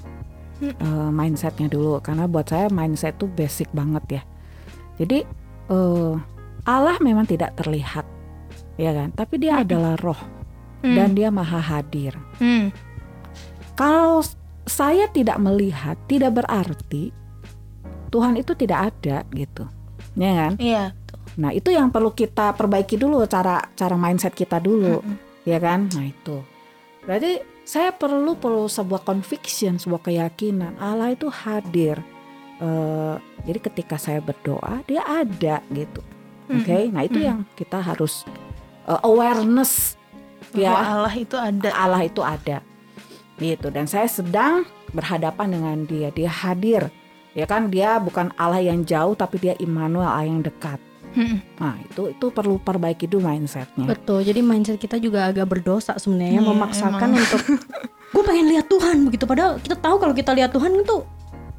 eh, 0.59 1.11
mindsetnya 1.15 1.71
dulu 1.71 2.03
karena 2.03 2.27
buat 2.27 2.51
saya 2.51 2.67
mindset 2.67 3.15
tuh 3.19 3.31
basic 3.31 3.71
banget 3.71 4.19
ya. 4.19 4.23
Jadi 4.99 5.23
eh, 5.71 6.15
Allah 6.67 6.97
memang 6.99 7.25
tidak 7.25 7.55
terlihat, 7.55 8.03
ya 8.75 8.91
kan? 8.91 9.15
Tapi 9.15 9.35
dia 9.39 9.63
adalah 9.63 9.95
roh 9.99 10.19
Hmm. 10.79 10.95
dan 10.95 11.11
dia 11.11 11.27
maha 11.27 11.59
hadir. 11.59 12.15
Hmm. 12.39 12.71
Kalau 13.75 14.23
saya 14.63 15.11
tidak 15.11 15.43
melihat, 15.43 15.99
tidak 16.07 16.39
berarti 16.39 17.11
Tuhan 18.15 18.39
itu 18.39 18.55
tidak 18.55 18.95
ada 18.95 19.27
gitu, 19.35 19.67
ya 20.15 20.31
kan? 20.39 20.53
Iya. 20.63 20.95
Nah 21.39 21.55
itu 21.55 21.71
yang 21.71 21.95
perlu 21.95 22.11
kita 22.11 22.53
perbaiki 22.59 22.99
dulu 22.99 23.23
cara 23.31 23.63
cara 23.79 23.95
mindset 23.95 24.35
kita 24.35 24.59
dulu, 24.59 24.99
ya 25.47 25.63
kan? 25.63 25.87
Nah 25.95 26.07
itu. 26.11 26.43
Berarti 27.07 27.39
saya 27.63 27.95
perlu 27.95 28.35
perlu 28.35 28.67
sebuah 28.67 29.07
conviction, 29.07 29.79
sebuah 29.79 30.03
keyakinan 30.03 30.77
Allah 30.83 31.15
itu 31.15 31.31
hadir. 31.31 32.03
Eh, 32.59 33.15
jadi 33.47 33.59
ketika 33.63 33.97
saya 34.03 34.19
berdoa 34.19 34.83
dia 34.83 35.07
ada 35.07 35.63
gitu, 35.71 36.03
oke? 36.51 36.79
Nah 36.91 37.07
itu 37.07 37.23
Mm. 37.23 37.27
yang 37.27 37.39
kita 37.55 37.79
harus 37.79 38.27
eh, 38.91 39.01
awareness 39.07 39.95
Bahwa 40.49 40.65
ya. 40.65 40.73
Allah 40.75 41.15
itu 41.15 41.37
ada. 41.37 41.69
Allah 41.77 42.03
itu 42.03 42.21
ada. 42.25 42.59
Gitu. 43.39 43.69
Dan 43.71 43.85
saya 43.87 44.09
sedang 44.09 44.65
berhadapan 44.97 45.55
dengan 45.55 45.77
dia. 45.85 46.09
Dia 46.11 46.31
hadir. 46.33 46.89
Ya 47.37 47.45
kan? 47.45 47.69
Dia 47.69 48.01
bukan 48.01 48.33
Allah 48.41 48.65
yang 48.65 48.83
jauh 48.83 49.15
tapi 49.15 49.39
dia 49.39 49.55
Immanuel 49.61 50.09
Allah 50.09 50.27
yang 50.27 50.43
dekat 50.43 50.81
Hmm. 51.19 51.43
nah 51.59 51.75
itu 51.77 52.03
itu 52.09 52.27
perlu 52.31 52.57
perbaiki 52.57 53.05
dulu 53.05 53.27
mindsetnya 53.27 53.85
Betul. 53.85 54.23
Jadi 54.23 54.39
mindset 54.39 54.79
kita 54.79 54.97
juga 54.97 55.27
agak 55.27 55.51
berdosa 55.51 55.99
sebenarnya 55.99 56.39
Iya, 56.39 56.47
memaksakan 56.47 57.09
emang. 57.11 57.19
untuk 57.19 57.43
gue 58.15 58.23
pengen 58.23 58.47
lihat 58.47 58.67
Tuhan 58.67 59.03
begitu 59.03 59.27
padahal 59.27 59.59
kita 59.59 59.75
tahu 59.75 59.99
kalau 59.99 60.15
kita 60.15 60.31
lihat 60.31 60.49
Tuhan 60.49 60.79
itu 60.79 61.03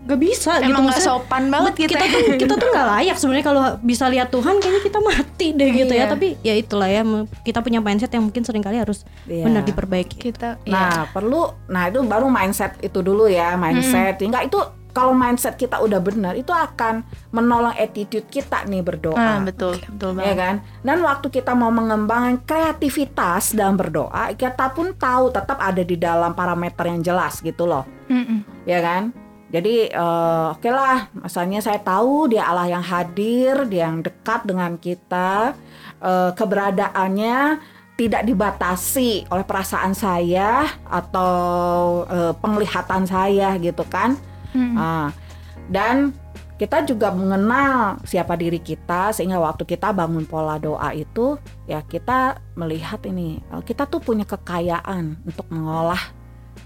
gak 0.01 0.15
bisa 0.17 0.57
gitu 0.57 0.71
Emang 0.71 0.87
gak 0.87 0.95
Maksudnya, 0.95 1.11
sopan 1.11 1.43
banget 1.47 1.73
kita, 1.77 1.91
kita. 1.91 2.05
tuh 2.07 2.21
kita 2.39 2.53
tuh 2.55 2.67
nggak 2.67 2.87
layak 2.89 3.17
sebenarnya 3.19 3.45
kalau 3.45 3.61
bisa 3.79 4.05
lihat 4.07 4.27
Tuhan 4.29 4.55
kayaknya 4.57 4.81
kita 4.81 4.99
mati 5.03 5.47
deh 5.51 5.69
gitu 5.75 5.93
ya 5.93 5.99
Iya. 5.99 6.05
tapi 6.07 6.27
ya 6.39 6.53
itulah 6.55 6.87
ya 6.87 7.01
kita 7.43 7.59
punya 7.59 7.77
mindset 7.77 8.09
yang 8.09 8.23
mungkin 8.23 8.41
sering 8.41 8.63
kali 8.63 8.79
harus 8.79 9.03
Iya. 9.25 9.43
benar 9.43 9.61
diperbaiki 9.61 10.17
kita 10.17 10.57
iya. 10.63 10.71
nah 10.71 10.93
perlu 11.05 11.51
nah 11.67 11.85
itu 11.85 12.01
baru 12.01 12.25
mindset 12.25 12.79
itu 12.79 12.99
dulu 12.99 13.27
ya 13.27 13.53
mindset 13.53 14.17
enggak 14.17 14.47
itu 14.47 14.57
kalau 14.89 15.11
mindset 15.11 15.53
kita 15.53 15.77
udah 15.77 15.97
benar 15.97 16.33
itu 16.33 16.49
akan 16.49 17.01
menolong 17.29 17.73
attitude 17.73 18.25
kita 18.25 18.65
nih 18.65 18.81
berdoa 18.81 19.15
Ah, 19.15 19.37
betul, 19.39 19.77
betul 19.79 20.17
ya 20.17 20.33
banget. 20.33 20.35
kan? 20.35 20.55
Dan 20.81 20.97
waktu 21.01 21.27
kita 21.29 21.51
mau 21.53 21.69
mengembangkan 21.69 22.41
kreativitas 22.43 23.53
dalam 23.53 23.75
berdoa, 23.75 24.33
kita 24.33 24.71
pun 24.71 24.91
tahu 24.93 25.29
tetap 25.29 25.57
ada 25.57 25.79
di 25.79 25.93
dalam 25.93 26.33
parameter 26.33 26.87
yang 26.87 27.01
jelas 27.01 27.39
gitu 27.39 27.63
loh, 27.63 27.85
Mm-mm. 28.07 28.41
ya 28.63 28.79
kan? 28.79 29.13
Jadi 29.49 29.89
eh, 29.89 30.45
oke 30.49 30.69
lah, 30.69 31.09
misalnya 31.11 31.57
saya 31.57 31.77
tahu 31.77 32.29
dia 32.29 32.45
Allah 32.45 32.69
yang 32.69 32.81
hadir, 32.81 33.65
dia 33.65 33.89
yang 33.89 33.99
dekat 33.99 34.45
dengan 34.45 34.77
kita, 34.77 35.57
eh, 35.99 36.31
keberadaannya 36.33 37.57
tidak 37.93 38.23
dibatasi 38.23 39.27
oleh 39.27 39.43
perasaan 39.43 39.91
saya 39.91 40.63
atau 40.85 41.35
eh, 42.05 42.33
penglihatan 42.37 43.03
saya 43.03 43.57
gitu 43.57 43.83
kan? 43.83 44.15
Mm-mm. 44.53 44.75
Ah, 44.77 45.09
dan 45.69 46.11
kita 46.59 46.83
juga 46.83 47.07
mengenal 47.15 48.03
siapa 48.03 48.35
diri 48.35 48.59
kita 48.59 49.15
sehingga 49.15 49.39
waktu 49.39 49.63
kita 49.63 49.95
bangun 49.95 50.27
pola 50.27 50.59
doa 50.59 50.91
itu 50.91 51.39
ya 51.63 51.79
kita 51.87 52.43
melihat 52.59 52.99
ini 53.07 53.39
eh, 53.39 53.63
kita 53.63 53.87
tuh 53.87 54.03
punya 54.03 54.27
kekayaan 54.27 55.23
untuk 55.23 55.47
mengolah 55.47 56.03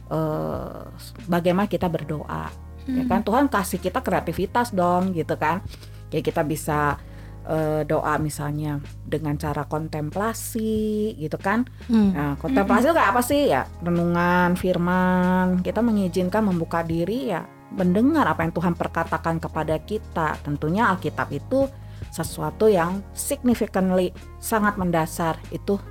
eh, 0.10 0.82
bagaimana 1.30 1.70
kita 1.70 1.86
berdoa 1.86 2.50
ya 2.84 3.08
kan 3.08 3.24
Tuhan 3.24 3.48
kasih 3.48 3.80
kita 3.80 4.04
kreativitas 4.04 4.75
dong 4.75 5.16
gitu 5.16 5.40
kan 5.40 5.63
kayak 6.10 6.25
kita 6.25 6.42
bisa 6.44 6.98
eh, 7.46 7.86
doa 7.86 8.18
misalnya 8.18 8.82
dengan 9.06 9.38
cara 9.38 9.63
kontemplasi 9.63 11.13
gitu 11.16 11.38
kan 11.38 11.70
Hmm. 11.86 12.12
Nah, 12.12 12.34
kontemplasi 12.40 12.90
itu 12.90 12.96
kayak 12.96 13.12
apa 13.12 13.22
sih? 13.22 13.52
Ya, 13.52 13.68
renungan 13.84 14.56
firman. 14.56 15.60
Kita 15.60 15.84
mengizinkan 15.84 16.48
membuka 16.48 16.80
diri 16.82 17.28
ya, 17.32 17.44
mendengar 17.74 18.25
apa 18.25 18.46
yang 18.46 18.53
Tuhan 18.53 18.74
perkatakan 18.74 19.38
kepada 19.38 19.77
kita. 19.82 20.38
Tentunya 20.42 20.89
Alkitab 20.89 21.34
itu 21.34 21.65
sesuatu 22.10 22.70
yang 22.70 23.01
significantly 23.12 24.13
sangat 24.38 24.77
mendasar 24.77 25.42
itu 25.50 25.82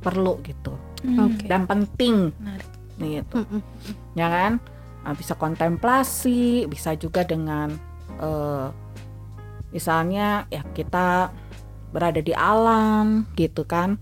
perlu 0.00 0.40
gitu 0.42 0.72
Hmm. 1.04 1.28
Oke. 1.28 1.44
dan 1.44 1.68
penting 1.68 2.32
Menarik. 2.40 2.64
gitu 2.96 3.44
Mm-mm. 3.44 3.60
ya 4.16 4.24
kan 4.32 4.52
Nah, 5.04 5.12
bisa 5.12 5.36
kontemplasi 5.36 6.64
bisa 6.64 6.96
juga 6.96 7.28
dengan 7.28 7.68
eh, 8.16 8.66
misalnya 9.68 10.48
ya 10.48 10.64
kita 10.72 11.28
berada 11.92 12.24
di 12.24 12.32
alam 12.32 13.28
gitu 13.36 13.68
kan 13.68 14.00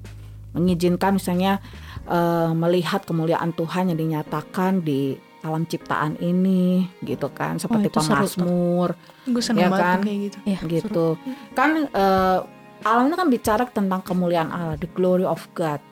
mengizinkan 0.54 1.18
misalnya 1.18 1.58
eh, 2.06 2.54
melihat 2.54 3.02
kemuliaan 3.02 3.50
Tuhan 3.50 3.90
yang 3.90 3.98
dinyatakan 3.98 4.86
di 4.86 5.18
alam 5.42 5.62
ciptaan 5.62 6.14
ini 6.16 6.86
gitu 7.02 7.26
kan 7.28 7.58
seperti 7.58 7.90
tuh. 7.90 7.98
pemazmur 7.98 8.94
Gue 9.24 9.42
seneng 9.42 9.66
Ya 9.66 9.70
kan? 9.70 9.98
tuh 9.98 10.06
kayak 10.06 10.18
gitu. 10.22 10.36
Iya, 10.42 10.58
seru. 10.58 10.70
gitu 10.70 11.06
kan 11.52 11.70
eh, 11.84 12.38
alam 12.82 13.04
itu 13.06 13.16
kan 13.16 13.28
bicara 13.28 13.64
tentang 13.66 14.00
kemuliaan 14.00 14.48
Allah 14.48 14.74
the 14.76 14.86
glory 14.88 15.22
of 15.22 15.42
God 15.52 15.82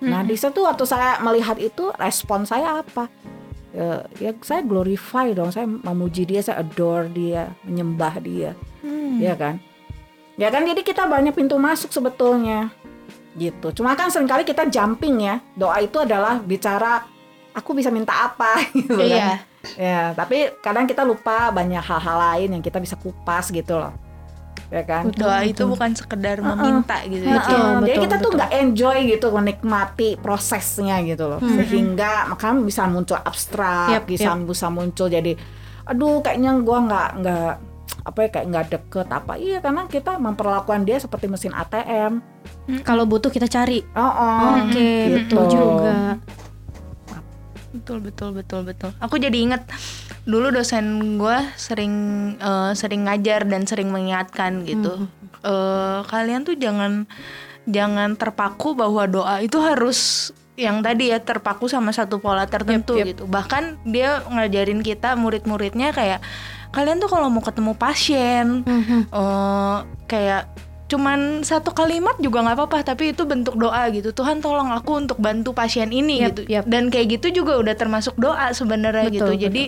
Nah 0.00 0.24
di 0.24 0.32
situ 0.32 0.64
waktu 0.64 0.88
saya 0.88 1.20
melihat 1.20 1.60
itu 1.60 1.92
respon 1.92 2.48
saya 2.48 2.80
apa? 2.80 3.12
Ya, 3.68 4.00
ya 4.16 4.32
saya 4.40 4.64
glorify 4.64 5.28
dong, 5.30 5.52
saya 5.52 5.68
memuji 5.68 6.24
dia, 6.24 6.40
saya 6.40 6.64
adore 6.64 7.12
dia, 7.12 7.52
menyembah 7.62 8.16
dia, 8.18 8.56
Hmm. 8.80 9.20
ya 9.20 9.36
kan? 9.36 9.60
Ya 10.34 10.48
kan 10.48 10.64
jadi 10.64 10.80
kita 10.80 11.04
banyak 11.04 11.36
pintu 11.36 11.60
masuk 11.60 11.92
sebetulnya, 11.92 12.72
gitu. 13.36 13.76
Cuma 13.76 13.92
kan 13.92 14.08
sering 14.08 14.24
kali 14.24 14.42
kita 14.42 14.66
jumping 14.66 15.20
ya, 15.20 15.44
doa 15.52 15.76
itu 15.78 16.00
adalah 16.00 16.40
bicara 16.40 17.04
aku 17.60 17.72
bisa 17.72 17.88
minta 17.88 18.10
apa, 18.26 18.64
gitu 18.74 18.96
kan? 18.96 19.04
Iya. 19.06 19.28
Ya, 19.76 20.00
tapi 20.12 20.48
kadang 20.58 20.84
kita 20.84 21.04
lupa 21.04 21.48
banyak 21.50 21.78
hal-hal 21.78 22.16
lain 22.18 22.48
yang 22.56 22.62
kita 22.62 22.76
bisa 22.76 22.96
kupas 22.96 23.48
gitu 23.48 23.76
loh, 23.76 23.92
ya 24.66 24.80
kan? 24.82 25.12
Doa 25.12 25.44
itu 25.44 25.62
bukan 25.62 25.92
sekedar 25.92 26.40
meminta 26.40 26.96
gitu 27.04 27.20
ya. 27.20 27.36
Betul, 27.36 27.52
Heeh, 27.54 27.76
jadi 27.78 27.92
betul, 27.92 28.02
kita 28.02 28.14
tuh 28.14 28.20
betul. 28.24 28.38
nggak 28.40 28.52
enjoy 28.56 28.96
gitu 29.06 29.26
menikmati 29.30 30.08
prosesnya 30.16 30.96
gitu 31.04 31.28
loh 31.28 31.38
Hmm. 31.38 31.60
sehingga 31.60 32.24
makanya 32.26 32.56
bisa 32.62 32.82
muncul 32.86 33.20
abstrak 33.20 33.88
Yap, 33.92 34.04
bisa 34.06 34.32
bisa 34.38 34.66
muncul 34.68 35.06
jadi 35.06 35.36
aduh 35.84 36.20
kayaknya 36.20 36.56
gua 36.60 36.78
nggak 36.82 37.08
nggak 37.18 37.52
apa 38.00 38.18
ya 38.18 38.28
kayak 38.30 38.46
nggak 38.48 38.66
deket 38.70 39.08
apa 39.10 39.32
iya 39.36 39.58
karena 39.58 39.84
kita 39.84 40.16
memperlakukan 40.16 40.88
dia 40.88 40.96
seperti 40.96 41.26
mesin 41.26 41.52
ATM 41.52 42.24
Kalau 42.80 43.04
butuh 43.04 43.28
kita 43.28 43.44
cari. 43.44 43.82
oh, 43.92 44.00
oh, 44.00 44.56
Oke, 44.62 44.88
gitu. 45.04 45.36
betul 45.36 45.44
juga. 45.50 46.16
Betul 47.70 48.02
betul 48.02 48.30
betul 48.32 48.60
betul. 48.62 48.90
Aku 48.98 49.14
jadi 49.14 49.34
inget 49.36 49.62
dulu 50.22 50.50
dosen 50.50 50.84
gue 51.16 51.38
sering 51.54 51.94
eh, 52.36 52.72
sering 52.74 53.06
ngajar 53.06 53.46
dan 53.46 53.62
sering 53.64 53.88
mengingatkan 53.88 54.62
gitu. 54.64 55.06
Eh, 55.40 55.98
kalian 56.04 56.42
tuh 56.42 56.54
jangan 56.54 57.06
jangan 57.64 58.14
terpaku 58.14 58.74
bahwa 58.74 59.06
doa 59.06 59.38
itu 59.38 59.56
harus 59.56 60.30
yang 60.58 60.82
tadi 60.82 61.08
ya 61.08 61.16
terpaku 61.16 61.70
sama 61.70 61.88
satu 61.88 62.18
pola 62.18 62.44
tertentu 62.44 62.92
Yep, 62.92 63.00
yep. 63.00 63.08
gitu. 63.08 63.24
Bahkan 63.24 63.62
dia 63.86 64.20
ngajarin 64.26 64.82
kita 64.82 65.14
murid-muridnya 65.14 65.94
kayak 65.94 66.20
kalian 66.70 66.98
tuh 66.98 67.08
kalau 67.08 67.26
mau 67.26 67.40
ketemu 67.40 67.72
pasien 67.74 68.62
Mhm. 68.62 69.08
eh 69.08 69.76
kayak 70.04 70.42
cuman 70.90 71.20
satu 71.40 71.70
kalimat 71.70 72.18
juga 72.18 72.42
nggak 72.42 72.56
apa-apa 72.58 72.82
tapi 72.84 73.14
itu 73.14 73.22
bentuk 73.22 73.54
doa 73.54 73.86
gitu. 73.88 74.10
Tuhan 74.10 74.42
tolong 74.42 74.74
aku 74.74 74.98
untuk 74.98 75.16
bantu 75.16 75.54
pasien 75.54 75.88
ini 75.88 76.20
Yap, 76.20 76.28
gitu. 76.34 76.42
yap. 76.50 76.64
dan 76.66 76.90
kayak 76.90 77.16
gitu 77.16 77.40
juga 77.40 77.54
udah 77.56 77.72
termasuk 77.72 78.18
doa 78.18 78.50
sebenarnya 78.50 79.06
gitu. 79.08 79.30
Betul. 79.30 79.38
jadi 79.40 79.64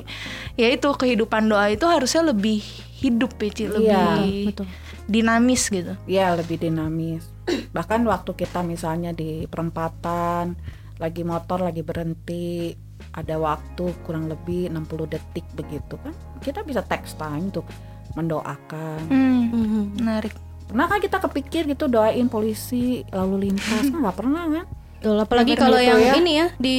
ya 0.56 0.68
itu 0.68 0.88
kehidupan 0.90 1.46
doa 1.46 1.70
itu 1.70 1.86
harusnya 1.86 2.26
lebih 2.26 2.58
hidup 2.98 3.34
ya 3.36 3.48
Ci, 3.48 3.62
Iya, 3.62 3.70
lebih 3.70 4.34
Betul. 4.50 4.66
dinamis 5.06 5.62
gitu. 5.66 5.92
Ya 6.04 6.34
lebih 6.34 6.58
dinamis. 6.58 7.22
Bahkan 7.76 8.02
waktu 8.02 8.30
kita 8.34 8.62
misalnya 8.62 9.10
di 9.10 9.46
perempatan 9.46 10.58
lagi 10.98 11.22
motor 11.22 11.62
lagi 11.62 11.82
berhenti 11.82 12.74
ada 13.12 13.34
waktu 13.36 13.90
kurang 14.02 14.26
lebih 14.26 14.70
60 14.70 15.10
detik 15.10 15.42
begitu 15.52 15.98
kan 15.98 16.14
kita 16.38 16.62
bisa 16.62 16.82
text 16.82 17.18
time 17.18 17.50
untuk 17.50 17.66
mendoakan. 18.14 18.98
Hmm, 19.06 19.42
Mhm. 19.50 19.82
menarik 19.98 20.34
pernah 20.72 20.88
kan 20.88 21.04
kita 21.04 21.20
kepikir 21.20 21.68
gitu 21.68 21.84
doain 21.84 22.32
polisi 22.32 23.04
lalu 23.12 23.52
lintas? 23.52 23.92
Kan 23.92 24.00
nggak 24.00 24.16
pernah 24.16 24.48
kan 24.48 24.66
Betul, 25.02 25.18
apalagi 25.18 25.58
kalau 25.58 25.82
yang 25.82 25.98
ya. 25.98 26.14
ini 26.14 26.32
ya 26.38 26.46
di 26.56 26.76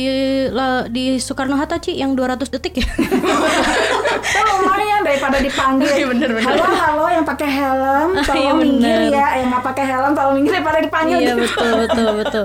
la- 0.47 0.87
di 0.87 1.19
Soekarno 1.19 1.59
Hatta 1.59 1.75
Ci 1.75 1.91
yang 1.91 2.15
200 2.15 2.47
detik 2.47 2.79
ya. 2.79 2.87
lumayan 4.53 5.03
daripada 5.03 5.23
daripada 5.23 5.37
dipanggil. 5.39 5.91
Iya, 5.91 6.05
bener, 6.07 6.29
bener. 6.31 6.47
Halo 6.47 6.63
halo 6.65 7.05
yang 7.07 7.25
pakai 7.25 7.49
helm, 7.49 8.09
Iya, 8.15 8.23
tolong 8.23 8.57
minggir 8.59 8.99
bener. 9.03 9.11
ya. 9.11 9.27
Yang 9.35 9.47
nggak 9.51 9.63
pakai 9.63 9.85
helm 9.85 10.11
tolong 10.13 10.33
minggir 10.35 10.53
daripada 10.55 10.79
dipanggil. 10.79 11.17
Iya 11.19 11.27
gitu. 11.27 11.41
betul 11.43 11.69
betul 11.77 12.07
betul. 12.17 12.43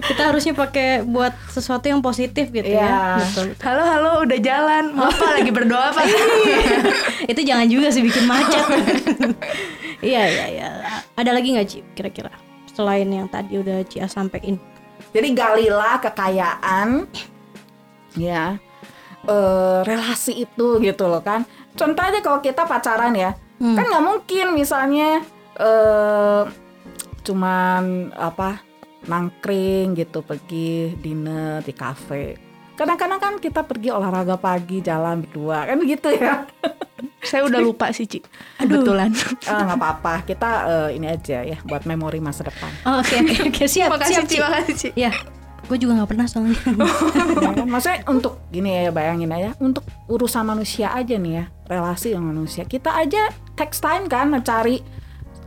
Kita 0.00 0.22
harusnya 0.26 0.52
pakai 0.52 0.88
buat 1.02 1.32
sesuatu 1.48 1.86
yang 1.86 2.00
positif 2.00 2.50
gitu 2.50 2.66
Iya. 2.66 2.82
ya. 2.82 2.98
Betul. 3.22 3.46
Halo 3.62 3.82
halo 3.82 4.10
udah 4.22 4.38
jalan. 4.40 4.84
Mau 4.92 5.06
apa 5.06 5.26
lagi 5.38 5.50
berdoa 5.50 5.84
apa? 5.90 6.02
Itu 7.24 7.40
jangan 7.40 7.66
juga 7.66 7.88
sih 7.90 8.02
bikin 8.02 8.26
macet. 8.26 8.66
Iya 10.00 10.22
iya 10.26 10.44
iya. 10.50 10.68
Ada 11.14 11.30
lagi 11.30 11.54
nggak 11.54 11.66
Ci 11.66 11.78
kira-kira 11.94 12.34
selain 12.66 13.06
yang 13.06 13.26
tadi 13.26 13.54
udah 13.54 13.86
Cia 13.86 14.06
sampein? 14.06 14.58
Jadi 15.10 15.28
galilah 15.32 15.96
kekayaan, 16.00 17.08
ya 18.16 18.60
eh, 19.24 19.78
relasi 19.84 20.44
itu 20.44 20.80
gitu 20.80 21.04
loh 21.08 21.20
kan. 21.20 21.44
Contoh 21.76 22.02
aja 22.02 22.18
kalau 22.20 22.40
kita 22.40 22.64
pacaran 22.66 23.14
ya, 23.14 23.32
Hmm. 23.60 23.76
kan 23.76 23.84
nggak 23.84 24.04
mungkin 24.04 24.46
misalnya 24.56 25.20
eh 25.60 26.42
cuman 27.20 28.08
apa 28.16 28.64
nangkring 29.04 29.92
gitu 29.92 30.24
pergi 30.24 30.96
dinner 30.96 31.60
di 31.60 31.72
kafe. 31.76 32.49
Kadang-kadang 32.80 33.20
kan 33.20 33.32
kita 33.36 33.60
pergi 33.60 33.92
olahraga 33.92 34.40
pagi 34.40 34.80
jalan 34.80 35.20
berdua 35.20 35.68
kan 35.68 35.76
begitu 35.76 36.08
ya. 36.16 36.48
Saya 37.20 37.44
udah 37.44 37.60
lupa 37.60 37.92
sih, 37.92 38.08
Ci. 38.08 38.24
Kebetulan. 38.56 39.12
Ah, 39.44 39.68
nggak 39.68 39.76
apa-apa 39.76 40.14
kita 40.24 40.50
eh, 40.64 40.96
ini 40.96 41.06
aja 41.12 41.44
ya 41.44 41.60
buat 41.68 41.84
memori 41.84 42.24
masa 42.24 42.48
depan. 42.48 42.72
Oh, 42.88 43.04
Oke 43.04 43.20
oke 43.20 43.52
oke 43.52 43.64
siap 43.68 43.92
Makasih, 43.92 44.14
siap 44.16 44.24
Ci. 44.24 44.32
Ci. 44.32 44.38
Makasih, 44.40 44.74
Ci. 44.80 44.88
Ya, 44.96 45.12
gue 45.68 45.76
juga 45.76 46.00
nggak 46.00 46.08
pernah 46.08 46.24
soalnya. 46.24 46.56
Ya? 47.40 47.64
Maksudnya 47.68 48.00
untuk 48.08 48.40
gini 48.48 48.88
ya 48.88 48.92
bayangin 48.92 49.28
aja 49.32 49.52
untuk 49.60 49.84
urusan 50.08 50.44
manusia 50.48 50.92
aja 50.92 51.20
nih 51.20 51.40
ya 51.40 51.44
relasi 51.68 52.12
dengan 52.16 52.32
manusia 52.36 52.64
kita 52.64 52.92
aja 52.92 53.28
text 53.56 53.80
time 53.84 54.08
kan 54.08 54.28
mencari 54.28 54.80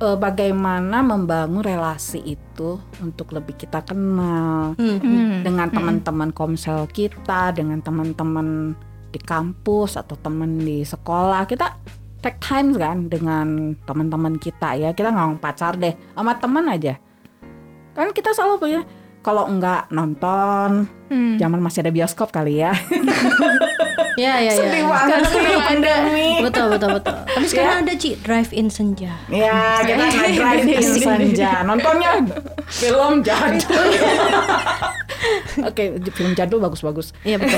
eh, 0.03 0.17
bagaimana 0.19 0.99
membangun 0.99 1.63
relasi 1.63 2.19
itu 2.35 2.77
untuk 2.99 3.31
lebih 3.31 3.55
kita 3.55 3.79
kenal 3.87 4.75
Hmm. 4.75 4.99
Hmm. 4.99 5.41
dengan 5.41 5.71
teman-teman 5.71 6.29
komsel 6.35 6.85
kita 6.91 7.55
dengan 7.55 7.79
teman-teman 7.79 8.75
di 9.13 9.19
kampus 9.21 9.95
atau 9.95 10.17
teman 10.17 10.59
di 10.59 10.81
sekolah 10.83 11.45
kita 11.47 11.77
take 12.19 12.39
time 12.39 12.73
kan 12.75 13.07
dengan 13.11 13.77
teman-teman 13.83 14.39
kita 14.39 14.73
ya 14.79 14.89
kita 14.91 15.11
nggak 15.11 15.39
pacar 15.43 15.77
deh 15.77 15.93
sama 16.15 16.33
teman 16.39 16.65
aja 16.71 16.97
kan 17.93 18.09
kita 18.09 18.33
selalu 18.33 18.55
punya 18.57 18.81
kalau 19.23 19.47
enggak 19.47 19.87
nonton 19.89 20.85
Hmm. 21.07 21.37
zaman 21.37 21.61
masih 21.61 21.81
ada 21.81 21.89
bioskop 21.89 22.29
kali 22.29 22.59
ya. 22.59 22.73
Ya 24.13 24.37
ya 24.37 24.45
ya. 24.45 24.53
sedih 24.55 24.85
banget 24.85 25.25
Sekarang 25.25 25.49
sih 25.49 25.57
pandemi. 25.59 26.29
Betul 26.41 26.65
betul 26.69 26.89
betul. 26.91 27.15
Tapi 27.17 27.45
sekarang 27.47 27.77
ada 27.81 27.93
Ci 27.95 28.09
drive 28.19 28.51
in 28.51 28.69
senja. 28.69 29.09
ya 29.25 29.57
kita 29.79 30.03
nggak 30.05 30.29
drive 30.31 30.67
in 30.67 30.85
senja. 30.95 31.51
Nontonnya 31.63 32.11
film 32.67 33.21
jadul. 33.21 33.85
Oke 35.69 35.83
film 36.09 36.33
jadul 36.33 36.59
bagus-bagus 36.59 37.13
Iya 37.21 37.37
betul. 37.37 37.57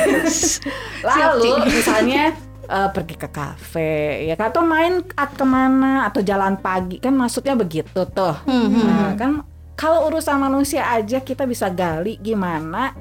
lalu 1.02 1.52
misalnya 1.66 2.36
eh, 2.66 2.90
pergi 2.90 3.16
ke 3.16 3.28
kafe 3.28 3.96
ya 4.24 4.36
kan, 4.36 4.50
atau 4.50 4.64
main 4.64 5.00
at 5.14 5.32
ke 5.32 5.44
mana? 5.44 6.08
Atau 6.08 6.22
jalan 6.22 6.56
pagi? 6.56 7.00
Kan 7.00 7.16
maksudnya 7.16 7.54
begitu 7.54 8.04
tuh. 8.06 8.36
Nah, 8.46 9.12
kan 9.16 9.44
kalau 9.76 10.08
urusan 10.08 10.40
manusia 10.40 10.88
aja 10.88 11.20
kita 11.20 11.44
bisa 11.44 11.68
gali 11.70 12.16
gimana 12.20 12.96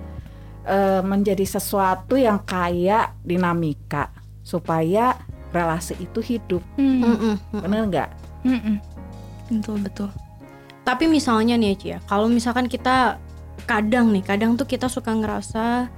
eh, 0.66 1.02
menjadi 1.02 1.46
sesuatu 1.46 2.18
yang 2.18 2.42
kaya 2.42 3.14
dinamika 3.22 4.10
supaya 4.44 5.16
relasi 5.54 5.94
itu 6.02 6.18
hidup 6.20 6.62
Hmm. 6.76 7.00
Mm-mm. 7.00 7.34
bener 7.62 7.86
nggak 7.88 8.10
Mm-mm. 8.44 8.76
Betul 9.48 9.80
betul. 9.80 10.08
Tapi 10.84 11.08
misalnya 11.08 11.56
nih 11.56 11.76
Ci 11.80 11.86
ya, 11.96 11.98
kalau 12.04 12.28
misalkan 12.28 12.68
kita 12.68 13.16
kadang 13.64 14.12
nih, 14.12 14.20
kadang 14.20 14.56
tuh 14.56 14.68
kita 14.68 14.88
suka 14.88 15.16
ngerasa 15.16 15.88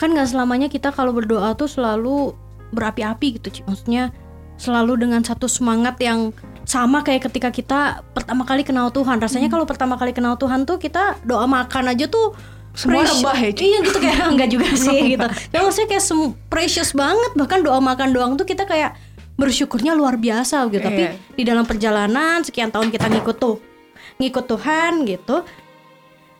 kan 0.00 0.08
nggak 0.08 0.28
selamanya 0.32 0.72
kita 0.72 0.88
kalau 0.88 1.12
berdoa 1.12 1.52
tuh 1.52 1.68
selalu 1.68 2.32
berapi-api 2.72 3.40
gitu 3.40 3.48
Ci. 3.52 3.60
Maksudnya 3.68 4.08
selalu 4.56 5.04
dengan 5.04 5.20
satu 5.20 5.48
semangat 5.48 6.00
yang 6.00 6.32
sama 6.72 7.04
kayak 7.04 7.28
ketika 7.28 7.52
kita 7.52 7.80
pertama 8.16 8.42
kali 8.42 8.64
kenal 8.64 8.88
Tuhan. 8.88 9.20
Rasanya 9.20 9.46
kalau 9.46 9.68
pertama 9.68 9.94
kali 9.94 10.10
kenal 10.10 10.34
Tuhan 10.34 10.64
tuh 10.64 10.80
kita 10.80 11.20
doa 11.22 11.44
makan 11.44 11.92
aja 11.92 12.08
tuh 12.08 12.32
Semua 12.72 13.04
precious- 13.04 13.20
rebah 13.20 13.36
ya? 13.36 13.50
Iya 13.52 13.78
gitu 13.84 13.98
kayak 14.00 14.20
enggak 14.32 14.48
juga 14.48 14.68
sih 14.74 15.00
gitu. 15.12 15.26
Ya 15.52 15.58
maksudnya 15.60 15.88
kayak 15.90 16.04
precious 16.48 16.90
banget 16.92 17.32
bahkan 17.36 17.60
doa 17.60 17.76
makan 17.78 18.08
doang 18.10 18.32
tuh 18.34 18.48
kita 18.48 18.64
kayak 18.64 18.96
bersyukurnya 19.36 19.92
luar 19.92 20.16
biasa 20.16 20.64
gitu. 20.66 20.80
Tapi 20.80 21.02
Iya. 21.04 21.12
di 21.36 21.42
dalam 21.44 21.64
perjalanan 21.64 22.40
sekian 22.40 22.72
tahun 22.72 22.88
kita 22.88 23.12
ngikut 23.12 23.36
tuh 23.36 23.60
ngikut 24.16 24.44
Tuhan 24.46 25.04
gitu 25.04 25.36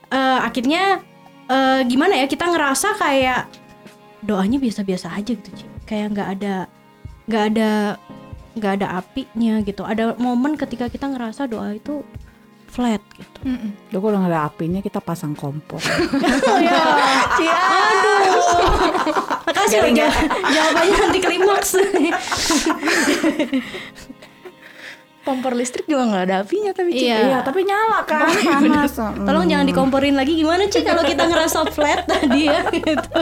eh, 0.08 0.38
akhirnya 0.40 1.00
eh, 1.46 1.80
gimana 1.84 2.16
ya 2.16 2.24
kita 2.24 2.46
ngerasa 2.46 2.96
kayak 2.96 3.48
doanya 4.22 4.56
biasa-biasa 4.56 5.12
aja 5.12 5.32
gitu 5.34 5.50
Ci. 5.50 5.66
kayak 5.82 6.14
nggak 6.14 6.28
ada 6.38 6.54
nggak 7.26 7.44
ada 7.50 7.70
nggak 8.52 8.72
ada 8.78 8.88
apinya 8.96 9.60
gitu 9.60 9.82
ada 9.82 10.12
momen 10.16 10.54
ketika 10.54 10.86
kita 10.86 11.06
ngerasa 11.06 11.46
doa 11.46 11.72
itu 11.72 12.04
flat 12.66 13.04
gitu 13.12 13.40
Mm-mm. 13.44 13.70
Loh, 13.90 14.00
kalau 14.00 14.16
nggak 14.18 14.32
ada 14.32 14.42
apinya 14.46 14.80
kita 14.80 14.98
pasang 14.98 15.32
kompor 15.32 15.76
oh 15.76 16.58
ya 16.64 16.80
aduh 17.58 18.40
makasih 19.44 19.78
loh 19.78 19.90
ya? 19.90 20.08
jaw- 20.08 20.20
jawabannya 20.48 20.94
nanti 20.98 21.18
klimaks 21.18 21.70
Kompor 25.22 25.54
listrik 25.54 25.86
juga 25.86 26.02
nggak 26.02 26.24
ada 26.26 26.36
apinya 26.42 26.74
tapi. 26.74 26.98
Iya. 26.98 27.16
iya 27.22 27.38
tapi 27.46 27.62
nyala 27.62 28.02
kan 28.02 28.26
panas 28.26 28.98
Tolong 28.98 29.46
jangan 29.46 29.70
dikomporin 29.70 30.18
lagi 30.18 30.34
gimana 30.34 30.66
sih 30.66 30.82
kalau 30.82 31.06
kita 31.06 31.30
ngerasa 31.30 31.62
flat 31.70 32.02
tadi 32.10 32.50
ya 32.50 32.66
gitu. 32.66 33.18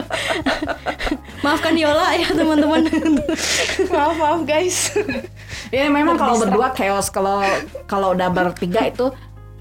Maafkan 1.41 1.73
Yola 1.73 2.13
ya 2.13 2.29
teman-teman. 2.29 2.85
maaf 3.89 4.15
maaf 4.17 4.41
guys. 4.45 4.93
Ya 5.73 5.89
memang 5.89 6.13
kalau 6.15 6.37
berdua 6.37 6.69
chaos 6.71 7.09
kalau 7.09 7.41
kalau 7.89 8.13
udah 8.13 8.29
bertiga 8.29 8.85
itu 8.85 9.09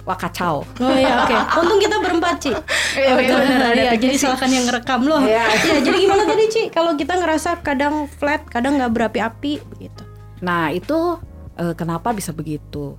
wah 0.05 0.19
kacau. 0.19 0.65
Oh 0.77 0.93
iya 0.93 1.25
oke. 1.25 1.37
Untung 1.61 1.81
kita 1.81 1.97
berempat 2.05 2.35
Ci. 2.43 2.53
Iya, 2.53 3.15
Oh, 3.15 3.19
iya, 3.23 3.35
benar. 3.37 3.73
Iya, 3.73 3.93
jadi 3.97 4.15
silakan 4.17 4.51
yang 4.51 4.65
ngerekam 4.69 5.01
loh. 5.07 5.21
Iya. 5.25 5.45
Iya, 5.47 5.79
jadi 5.81 5.97
gimana 6.05 6.23
tadi 6.29 6.45
Ci? 6.53 6.63
Kalau 6.69 6.93
kita 6.99 7.15
ngerasa 7.17 7.63
kadang 7.65 8.11
flat, 8.11 8.45
kadang 8.51 8.77
nggak 8.77 8.93
berapi-api 8.93 9.63
begitu. 9.73 10.03
Nah 10.45 10.69
itu 10.73 11.17
eh, 11.57 11.73
kenapa 11.73 12.13
bisa 12.13 12.37
begitu? 12.37 12.97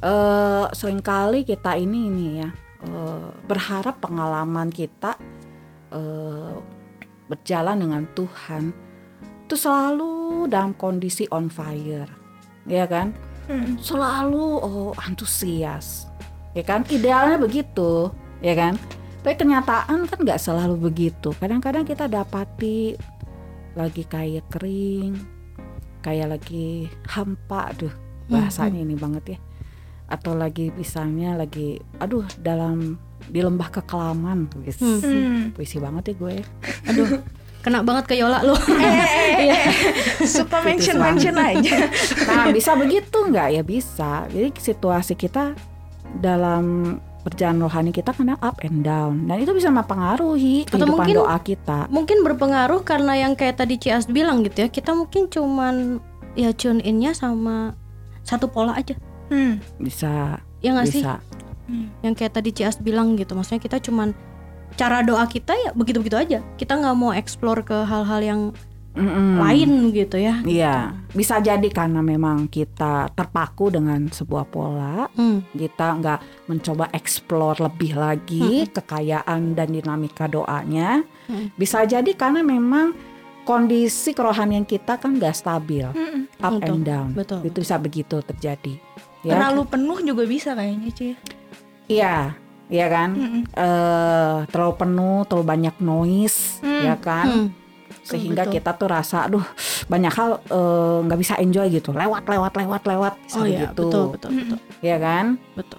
Eh 0.00 0.64
sering 0.72 1.04
kali 1.04 1.44
kita 1.44 1.76
ini 1.76 2.08
ini 2.08 2.26
ya 2.40 2.48
eh, 2.86 3.28
berharap 3.44 4.00
pengalaman 4.00 4.72
kita 4.72 5.20
eh, 5.92 6.56
berjalan 7.30 7.78
dengan 7.78 8.02
Tuhan 8.18 8.74
itu 9.46 9.54
selalu 9.54 10.46
dalam 10.50 10.74
kondisi 10.74 11.26
on 11.30 11.46
fire, 11.46 12.10
ya 12.66 12.86
kan? 12.90 13.14
Hmm. 13.50 13.78
Selalu 13.78 14.46
oh 14.62 14.90
antusias, 14.98 16.10
ya 16.54 16.62
kan? 16.66 16.86
Idealnya 16.86 17.38
begitu, 17.38 18.10
ya 18.42 18.54
kan? 18.54 18.74
Tapi 19.26 19.34
kenyataan 19.34 20.06
kan 20.06 20.18
nggak 20.22 20.38
selalu 20.38 20.90
begitu. 20.90 21.34
Kadang-kadang 21.34 21.82
kita 21.82 22.06
dapati 22.06 22.94
lagi 23.74 24.02
kayak 24.06 24.46
kering, 24.54 25.18
kayak 26.02 26.38
lagi 26.38 26.86
hampa, 27.10 27.74
aduh 27.74 27.94
bahasanya 28.30 28.86
ini 28.86 28.94
banget 28.94 29.36
ya. 29.36 29.38
Atau 30.10 30.38
lagi 30.38 30.70
misalnya 30.74 31.34
lagi, 31.34 31.82
aduh 31.98 32.26
dalam 32.38 33.02
di 33.22 33.40
lembah 33.40 33.68
kekelaman, 33.70 34.48
Wis. 34.60 34.76
Hmm. 34.76 34.98
Hmm. 34.98 35.40
puisi 35.50 35.76
banget 35.76 36.10
ya 36.10 36.14
gue. 36.16 36.34
Aduh, 36.86 37.08
kena 37.60 37.80
banget 37.80 38.04
ke 38.06 38.14
Yola 38.14 38.40
loh. 38.40 38.56
Eh, 38.56 39.68
Suka 40.24 40.60
mention 40.60 40.96
mention 40.96 41.34
aja. 41.34 41.90
Nah 42.26 42.48
bisa 42.48 42.72
begitu 42.72 43.12
nggak 43.20 43.48
ya 43.52 43.62
bisa. 43.62 44.24
Jadi 44.26 44.48
situasi 44.54 45.12
kita 45.14 45.52
dalam 46.14 46.96
perjalanan 47.20 47.62
rohani 47.62 47.90
kita 47.90 48.10
kena 48.10 48.34
up 48.38 48.64
and 48.64 48.80
down 48.80 49.28
dan 49.28 49.36
itu 49.38 49.52
bisa 49.52 49.68
mempengaruhi 49.68 50.64
Atau 50.64 50.80
kehidupan 50.80 51.04
mungkin- 51.04 51.16
doa 51.20 51.36
kita. 51.38 51.78
mungkin 51.88 52.24
berpengaruh 52.24 52.80
karena 52.80 53.12
yang 53.18 53.32
kayak 53.34 53.56
tadi 53.56 53.76
Cias 53.76 54.06
bilang 54.06 54.40
gitu 54.40 54.64
ya. 54.64 54.68
Kita 54.68 54.92
mungkin 54.92 55.28
cuman 55.28 56.00
ya 56.32 56.50
tune 56.50 56.80
innya 56.80 57.12
sama 57.12 57.76
satu 58.22 58.48
pola 58.48 58.72
aja. 58.72 58.96
Hmm. 59.28 59.60
Bisa 59.76 60.40
Ya 60.60 60.72
nggak 60.72 60.88
sih? 60.88 61.00
bisa. 61.00 61.20
Yang 62.00 62.14
kayak 62.14 62.32
tadi 62.32 62.50
Cias 62.50 62.78
bilang 62.78 63.14
gitu 63.14 63.32
maksudnya 63.32 63.58
kita 63.58 63.78
cuman 63.80 64.12
cara 64.74 65.02
doa 65.02 65.26
kita 65.26 65.50
ya 65.52 65.70
begitu-begitu 65.72 66.16
aja 66.16 66.38
kita 66.54 66.78
nggak 66.78 66.94
mau 66.94 67.10
explore 67.10 67.60
ke 67.60 67.74
hal-hal 67.82 68.20
yang 68.20 68.40
Mm-mm. 68.90 69.38
lain 69.38 69.94
gitu 69.94 70.18
ya 70.18 70.42
Iya, 70.42 70.98
bisa 71.14 71.38
jadi 71.38 71.62
karena 71.70 72.02
memang 72.02 72.50
kita 72.50 73.06
terpaku 73.14 73.70
dengan 73.70 74.10
sebuah 74.10 74.50
pola, 74.50 75.06
Hmm. 75.14 75.46
kita 75.54 75.94
nggak 75.94 76.50
mencoba 76.50 76.90
explore 76.90 77.62
lebih 77.62 77.94
lagi 77.94 78.66
kekayaan 78.66 79.54
dan 79.54 79.70
dinamika 79.70 80.26
doanya. 80.26 81.06
Mm. 81.30 81.54
Bisa 81.54 81.86
jadi 81.86 82.10
karena 82.18 82.42
memang 82.42 82.90
kondisi 83.46 84.10
kerohanian 84.10 84.66
kita 84.66 84.98
kan 84.98 85.14
nggak 85.14 85.38
stabil. 85.38 85.86
Mm-mm. 85.86 86.26
up 86.42 86.58
Betul, 86.58 86.66
and 86.74 86.82
down. 86.82 87.08
betul, 87.14 87.40
Itu 87.46 87.62
bisa 87.62 87.78
begitu 87.78 88.16
terjadi. 88.26 88.74
Ya. 89.22 89.38
Terlalu 89.38 89.70
penuh 89.70 89.98
juga 90.02 90.26
bisa 90.26 90.50
kayaknya 90.56 90.90
Ci. 90.90 91.08
Iya, 91.90 92.38
iya 92.68 92.86
kan? 92.86 93.10
Mm-mm. 93.12 93.42
Eh, 93.50 94.36
terlalu 94.46 94.74
penuh, 94.78 95.18
terlalu 95.26 95.44
banyak 95.44 95.74
noise, 95.78 96.62
Hmm. 96.62 96.86
ya 96.86 96.94
kan? 96.96 97.26
Hmm. 97.26 97.46
Sehingga 98.00 98.46
betul. 98.46 98.54
kita 98.56 98.70
tuh 98.74 98.88
rasa, 98.88 99.26
aduh, 99.26 99.42
banyak 99.86 100.10
hal 100.10 100.38
eh, 100.40 100.98
nggak 101.04 101.18
bisa 101.18 101.34
enjoy 101.36 101.66
gitu. 101.68 101.90
Lewat, 101.90 102.24
lewat, 102.24 102.54
lewat, 102.54 102.82
lewat. 102.86 103.14
Oh 103.34 103.42
iya, 103.42 103.68
begitu. 103.68 103.90
betul, 103.90 104.04
betul, 104.14 104.30
betul. 104.30 104.58
Ya 104.80 104.96
kan? 104.96 105.34
betul 105.52 105.78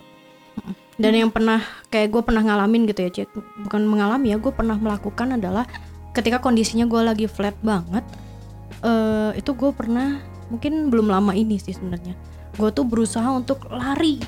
Mm. 0.51 0.75
dan 0.99 1.13
yang 1.15 1.31
pernah 1.31 1.63
kayak 1.87 2.11
gue 2.11 2.21
pernah 2.21 2.43
ngalamin 2.43 2.83
gitu 2.83 3.07
ya 3.07 3.09
Cik 3.09 3.31
bukan 3.63 3.87
mengalami 3.87 4.35
ya 4.35 4.37
gue 4.37 4.51
pernah 4.51 4.75
melakukan 4.75 5.39
adalah 5.39 5.63
ketika 6.11 6.43
kondisinya 6.43 6.83
gue 6.83 6.99
lagi 6.99 7.23
flat 7.25 7.55
banget 7.63 8.03
eh 8.83 9.31
itu 9.39 9.55
gue 9.55 9.71
pernah 9.71 10.19
mungkin 10.51 10.91
belum 10.91 11.07
lama 11.07 11.31
ini 11.31 11.55
sih 11.55 11.71
sebenarnya 11.71 12.19
gue 12.51 12.69
tuh 12.69 12.83
berusaha 12.83 13.31
untuk 13.31 13.63
lari 13.71 14.19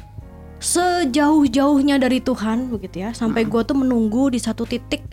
sejauh-jauhnya 0.63 1.99
dari 1.99 2.23
Tuhan 2.23 2.71
begitu 2.71 3.03
ya. 3.03 3.11
Sampai 3.11 3.43
gue 3.43 3.61
tuh 3.67 3.75
menunggu 3.75 4.31
di 4.31 4.39
satu 4.39 4.63
titik 4.63 5.03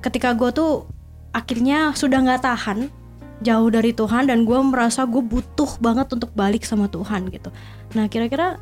ketika 0.00 0.32
gue 0.32 0.48
tuh 0.56 0.88
akhirnya 1.36 1.92
sudah 1.92 2.24
nggak 2.24 2.42
tahan 2.42 2.88
jauh 3.44 3.68
dari 3.68 3.92
Tuhan 3.92 4.32
dan 4.32 4.48
gue 4.48 4.56
merasa 4.64 5.04
gue 5.04 5.20
butuh 5.20 5.76
banget 5.84 6.08
untuk 6.16 6.32
balik 6.32 6.64
sama 6.64 6.88
Tuhan 6.88 7.28
gitu. 7.28 7.52
Nah 7.92 8.08
kira-kira 8.08 8.56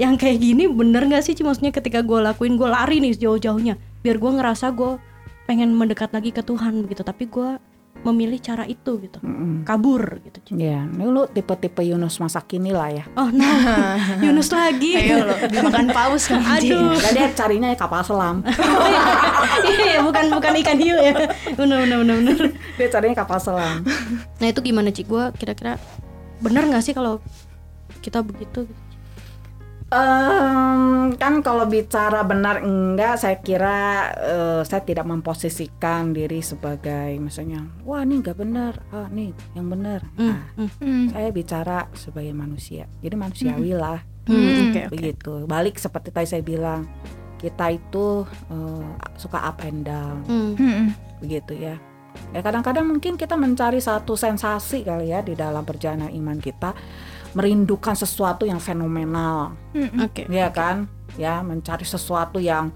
yang 0.00 0.16
kayak 0.16 0.40
gini 0.40 0.64
bener 0.72 1.04
gak 1.04 1.20
sih? 1.20 1.36
Maksudnya 1.36 1.68
ketika 1.68 2.00
gue 2.00 2.16
lakuin 2.16 2.56
gue 2.56 2.68
lari 2.68 3.04
nih 3.04 3.12
jauh-jauhnya 3.20 3.76
biar 4.00 4.16
gue 4.16 4.30
ngerasa 4.40 4.72
gue 4.72 4.96
pengen 5.44 5.76
mendekat 5.76 6.08
lagi 6.16 6.32
ke 6.32 6.40
Tuhan 6.40 6.80
begitu. 6.80 7.04
Tapi 7.04 7.28
gue 7.28 7.60
memilih 8.02 8.38
cara 8.38 8.66
itu 8.66 8.98
gitu 8.98 9.22
Mm-mm. 9.22 9.62
kabur 9.62 10.18
gitu. 10.20 10.38
Ya, 10.52 10.82
ini 10.84 11.06
lu 11.06 11.24
tipe-tipe 11.24 11.80
Yunus 11.80 12.18
masa 12.18 12.42
kini 12.42 12.74
lah 12.74 12.90
ya. 12.90 13.04
oh 13.14 13.30
no 13.30 13.46
Yunus 14.26 14.50
lagi 14.50 14.98
Ayo 14.98 15.22
lo 15.22 15.34
dimakan 15.46 15.86
paus 15.90 16.26
kan 16.26 16.42
aduh 16.42 16.92
Nah, 16.92 17.10
dia 17.14 17.30
carinya 17.30 17.70
kapal 17.72 18.02
selam. 18.02 18.42
iya 19.72 20.02
bukan 20.02 20.28
bukan 20.30 20.52
ikan 20.60 20.78
hiu 20.78 20.96
ya 20.96 21.14
bener 21.54 21.86
bener 21.86 21.96
bener 22.02 22.16
bener 22.18 22.38
dia 22.74 22.88
carinya 22.88 23.16
kapal 23.16 23.38
selam. 23.38 23.86
nah 24.36 24.46
itu 24.46 24.60
gimana 24.60 24.90
Ci 24.90 25.02
gue 25.02 25.24
kira-kira 25.34 25.78
bener 26.38 26.66
gak 26.66 26.82
sih 26.82 26.92
kalau 26.92 27.22
kita 28.02 28.18
begitu 28.20 28.66
gitu? 28.66 28.81
Em, 29.92 31.12
kan 31.20 31.44
kalau 31.44 31.68
bicara 31.68 32.24
benar 32.24 32.64
enggak, 32.64 33.20
saya 33.20 33.36
kira 33.38 34.08
eh, 34.16 34.60
saya 34.64 34.80
tidak 34.80 35.04
memposisikan 35.04 36.16
diri 36.16 36.40
sebagai 36.40 37.20
misalnya, 37.20 37.60
wah 37.84 38.00
ini 38.00 38.24
nggak 38.24 38.38
benar, 38.40 38.80
ah 38.88 39.12
nih 39.12 39.36
yang 39.52 39.68
benar. 39.68 40.00
Hmm, 40.16 40.32
Nah, 40.32 40.40
hmm, 40.56 40.70
Hmm. 40.80 41.06
saya 41.12 41.28
bicara 41.28 41.78
sebagai 41.92 42.32
manusia, 42.32 42.88
jadi 43.04 43.20
manusiawi 43.20 43.76
lah, 43.76 44.00
hmm, 44.24 44.32
Hmm, 44.32 44.48
oke 44.48 44.62
oke 44.64 44.80
begitu. 44.88 45.32
Balik 45.44 45.76
seperti 45.76 46.08
tadi 46.08 46.24
saya 46.24 46.40
bilang, 46.40 46.88
kita 47.36 47.68
itu 47.68 48.24
eh, 48.48 48.88
suka 49.20 49.44
up 49.44 49.60
and 49.60 49.84
down, 49.84 50.24
Hmm, 50.24 50.56
Hmm. 50.56 50.88
begitu 51.20 51.52
ya. 51.52 51.76
Ya 52.32 52.40
kadang-kadang 52.40 52.88
mungkin 52.88 53.16
kita 53.16 53.36
mencari 53.36 53.76
satu 53.76 54.16
sensasi 54.16 54.84
kali 54.84 55.12
ya 55.12 55.20
di 55.20 55.36
dalam 55.36 55.64
perjalanan 55.64 56.08
iman 56.12 56.40
kita, 56.40 56.72
merindukan 57.32 57.96
sesuatu 57.96 58.44
yang 58.44 58.60
fenomenal. 58.60 59.56
Hmm. 59.72 60.04
oke 60.04 60.28
ya 60.28 60.52
kan 60.52 60.84
ya 61.16 61.40
mencari 61.40 61.84
sesuatu 61.84 62.36
yang 62.40 62.72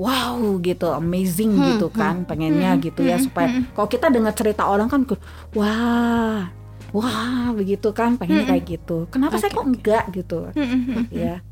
wow 0.00 0.38
gitu 0.62 0.90
amazing 0.90 1.52
Hmm, 1.54 1.66
gitu 1.76 1.86
kan 1.92 2.24
pengennya 2.24 2.74
hmm, 2.74 2.82
gitu 2.82 3.04
ya 3.06 3.20
hmm, 3.20 3.24
supaya 3.28 3.48
hmm. 3.52 3.64
kalau 3.76 3.88
kita 3.90 4.06
dengar 4.08 4.32
cerita 4.34 4.66
orang 4.66 4.88
kan 4.88 5.04
wah 5.54 6.48
wah 6.90 7.52
begitu 7.54 7.92
kan 7.94 8.16
pengennya 8.16 8.48
Hmm, 8.48 8.52
kayak 8.56 8.64
gitu 8.66 8.98
kenapa 9.12 9.36
saya 9.38 9.52
Oke, 9.52 9.56
kok 9.56 9.62
oke. 9.62 9.70
enggak 9.70 10.04
gitu 10.16 10.38
Hmm. 10.56 11.06
ya 11.12 11.44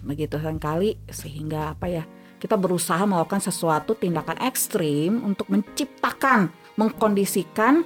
begitu 0.00 0.40
kali 0.56 0.96
sehingga 1.12 1.76
apa 1.76 1.86
ya 1.92 2.04
kita 2.40 2.56
berusaha 2.56 3.04
melakukan 3.04 3.44
sesuatu 3.44 3.92
tindakan 3.92 4.40
ekstrim 4.40 5.20
untuk 5.20 5.46
menciptakan 5.52 6.48
mengkondisikan 6.80 7.84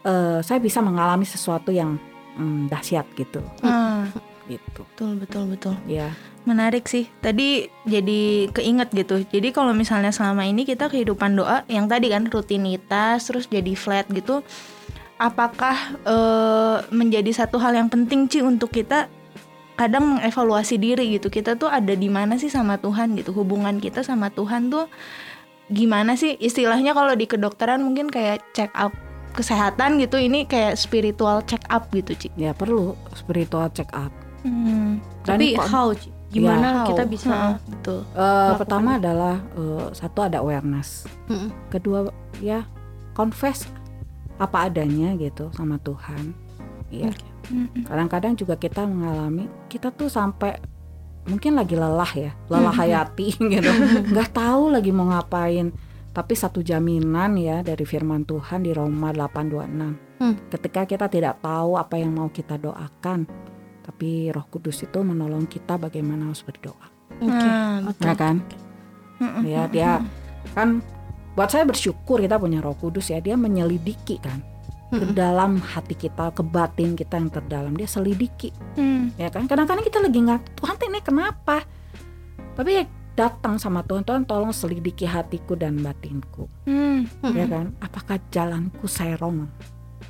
eh, 0.00 0.40
saya 0.40 0.58
bisa 0.58 0.80
mengalami 0.80 1.28
sesuatu 1.28 1.68
yang 1.68 2.00
hmm, 2.36 2.68
dahsyat 2.70 3.06
gitu 3.16 3.40
Ah, 3.60 4.06
gitu 4.46 4.84
betul 4.94 5.10
betul 5.18 5.42
betul. 5.50 5.74
ya 5.88 6.12
Menarik 6.46 6.86
sih. 6.86 7.10
Tadi 7.18 7.66
jadi 7.90 8.46
keinget 8.54 8.94
gitu. 8.94 9.18
Jadi 9.26 9.50
kalau 9.50 9.74
misalnya 9.74 10.14
selama 10.14 10.46
ini 10.46 10.62
kita 10.62 10.86
kehidupan 10.86 11.34
doa 11.34 11.66
yang 11.66 11.90
tadi 11.90 12.14
kan 12.14 12.22
rutinitas 12.30 13.26
terus 13.26 13.50
jadi 13.50 13.74
flat 13.74 14.06
gitu, 14.14 14.46
apakah 15.18 15.74
eh, 16.06 16.76
menjadi 16.94 17.34
satu 17.34 17.58
hal 17.58 17.74
yang 17.74 17.90
penting 17.90 18.30
Ci 18.30 18.46
untuk 18.46 18.70
kita 18.70 19.10
kadang 19.74 20.16
mengevaluasi 20.22 20.78
diri 20.78 21.18
gitu. 21.18 21.34
Kita 21.34 21.58
tuh 21.58 21.66
ada 21.66 21.98
di 21.98 22.06
mana 22.06 22.38
sih 22.38 22.46
sama 22.46 22.78
Tuhan 22.78 23.18
gitu. 23.18 23.34
Hubungan 23.34 23.82
kita 23.82 24.06
sama 24.06 24.30
Tuhan 24.30 24.70
tuh 24.70 24.86
gimana 25.66 26.14
sih 26.14 26.38
istilahnya 26.38 26.94
kalau 26.94 27.18
di 27.18 27.26
kedokteran 27.26 27.82
mungkin 27.82 28.06
kayak 28.06 28.38
check 28.54 28.70
up 28.78 28.94
kesehatan 29.36 29.98
gitu 29.98 30.16
ini 30.16 30.42
kayak 30.42 30.74
spiritual 30.74 31.40
check 31.42 31.62
up 31.68 31.86
gitu 31.90 32.12
Ci. 32.12 32.28
ya 32.34 32.50
perlu 32.50 32.92
spiritual 33.12 33.68
check 33.70 33.92
up 33.92 34.10
Hmm. 34.40 35.02
Dan 35.20 35.36
tapi 35.36 35.52
kok- 35.52 35.66
how 35.66 35.90
Ci? 35.90 36.06
gimana 36.28 36.82
How? 36.82 36.86
kita 36.86 37.02
bisa 37.04 37.34
betul. 37.62 38.02
Eh, 38.04 38.14
Melakukan 38.14 38.58
pertama 38.58 38.90
adalah 38.96 39.34
eh, 39.52 39.86
satu 39.90 40.18
ada 40.20 40.38
awareness, 40.38 41.06
Mm-mm. 41.26 41.50
kedua 41.68 42.10
ya 42.38 42.62
confess 43.12 43.66
apa 44.36 44.66
adanya 44.66 45.14
gitu 45.14 45.50
sama 45.50 45.78
Tuhan. 45.78 46.30
Iya. 46.88 47.10
Oke. 47.10 47.26
Mm-mm. 47.48 47.82
Kadang-kadang 47.84 48.34
juga 48.34 48.54
kita 48.54 48.84
mengalami 48.84 49.46
kita 49.66 49.90
tuh 49.90 50.06
sampai 50.06 50.58
mungkin 51.24 51.54
lagi 51.54 51.74
lelah 51.74 52.12
ya, 52.12 52.30
lelah 52.46 52.70
hayati 52.72 53.34
gitu, 53.54 53.70
nggak 54.06 54.30
tahu 54.30 54.70
lagi 54.70 54.90
mau 54.90 55.08
ngapain. 55.08 55.74
Tapi 56.16 56.32
satu 56.32 56.64
jaminan 56.64 57.36
ya 57.36 57.60
dari 57.60 57.84
firman 57.84 58.24
Tuhan 58.24 58.64
di 58.64 58.72
Roma 58.72 59.12
8:26. 59.12 60.16
Hmm. 60.16 60.34
Ketika 60.48 60.88
kita 60.88 61.12
tidak 61.12 61.44
tahu 61.44 61.76
apa 61.76 62.00
yang 62.00 62.16
mau 62.16 62.32
kita 62.32 62.56
doakan, 62.56 63.28
tapi 63.84 64.32
Roh 64.32 64.48
Kudus 64.48 64.80
itu 64.80 64.96
menolong 64.96 65.44
kita 65.44 65.76
bagaimana 65.76 66.32
harus 66.32 66.40
berdoa. 66.40 66.88
Oke. 67.20 67.28
Nah, 67.28 67.92
Ya 68.00 68.14
kan? 68.16 68.40
Mm-mm. 69.16 69.42
ya 69.48 69.64
dia 69.64 70.04
kan 70.52 70.84
buat 71.32 71.48
saya 71.48 71.64
bersyukur 71.64 72.20
kita 72.20 72.36
punya 72.36 72.60
Roh 72.60 72.76
Kudus 72.76 73.08
ya 73.08 73.16
dia 73.16 73.32
menyelidiki 73.32 74.20
kan 74.20 74.44
ke 74.86 75.08
dalam 75.16 75.56
hati 75.56 75.96
kita 75.96 76.30
ke 76.30 76.44
batin 76.44 76.92
kita 76.92 77.16
yang 77.16 77.32
terdalam 77.32 77.72
dia 77.72 77.88
selidiki 77.88 78.52
Hmm. 78.76 79.16
ya 79.16 79.32
kan 79.32 79.48
kadang-kadang 79.48 79.82
kita 79.82 80.04
lagi 80.04 80.20
nggak 80.20 80.60
Tuhan 80.60 80.76
ini 80.84 81.00
kenapa 81.00 81.64
tapi 82.52 82.70
ya 82.76 82.84
datang 83.16 83.56
sama 83.56 83.80
Tuhan 83.82 84.04
Tuhan 84.04 84.28
tolong 84.28 84.52
selidiki 84.52 85.08
hatiku 85.08 85.56
dan 85.56 85.80
batinku. 85.80 86.46
Hmm. 86.68 87.08
ya 87.32 87.48
kan? 87.48 87.72
Apakah 87.80 88.20
jalanku 88.28 88.84
serong? 88.84 89.48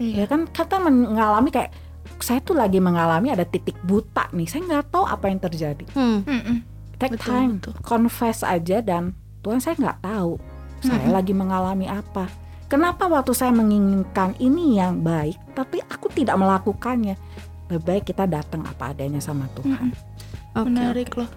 Iya. 0.02 0.26
ya 0.26 0.26
kan? 0.26 0.50
Kata 0.50 0.82
mengalami 0.82 1.54
kayak 1.54 1.70
saya 2.18 2.42
tuh 2.42 2.58
lagi 2.58 2.82
mengalami 2.82 3.30
ada 3.30 3.46
titik 3.46 3.78
buta 3.86 4.26
nih. 4.34 4.50
Saya 4.50 4.66
nggak 4.66 4.90
tahu 4.90 5.06
apa 5.06 5.30
yang 5.30 5.40
terjadi. 5.40 5.86
Hmm. 5.94 6.26
Mm-mm. 6.26 6.58
take 6.96 7.14
Betul, 7.14 7.28
time 7.28 7.52
betul. 7.60 7.72
confess 7.84 8.40
aja 8.40 8.80
dan 8.82 9.14
Tuhan 9.46 9.62
saya 9.62 9.78
nggak 9.78 10.00
tahu. 10.02 10.42
Saya 10.82 11.08
lagi 11.08 11.32
mengalami 11.32 11.86
apa. 11.88 12.28
Kenapa 12.66 13.06
waktu 13.06 13.30
saya 13.30 13.54
menginginkan 13.54 14.34
ini 14.42 14.82
yang 14.82 14.98
baik 15.00 15.38
tapi 15.54 15.78
aku 15.86 16.10
tidak 16.10 16.34
melakukannya? 16.34 17.14
Lebih 17.70 17.82
baik 17.82 18.04
kita 18.10 18.26
datang 18.26 18.62
apa 18.66 18.94
adanya 18.94 19.18
sama 19.22 19.46
Tuhan 19.54 19.90
Oke, 20.56 20.72
Menarik 20.72 21.12
loh. 21.20 21.28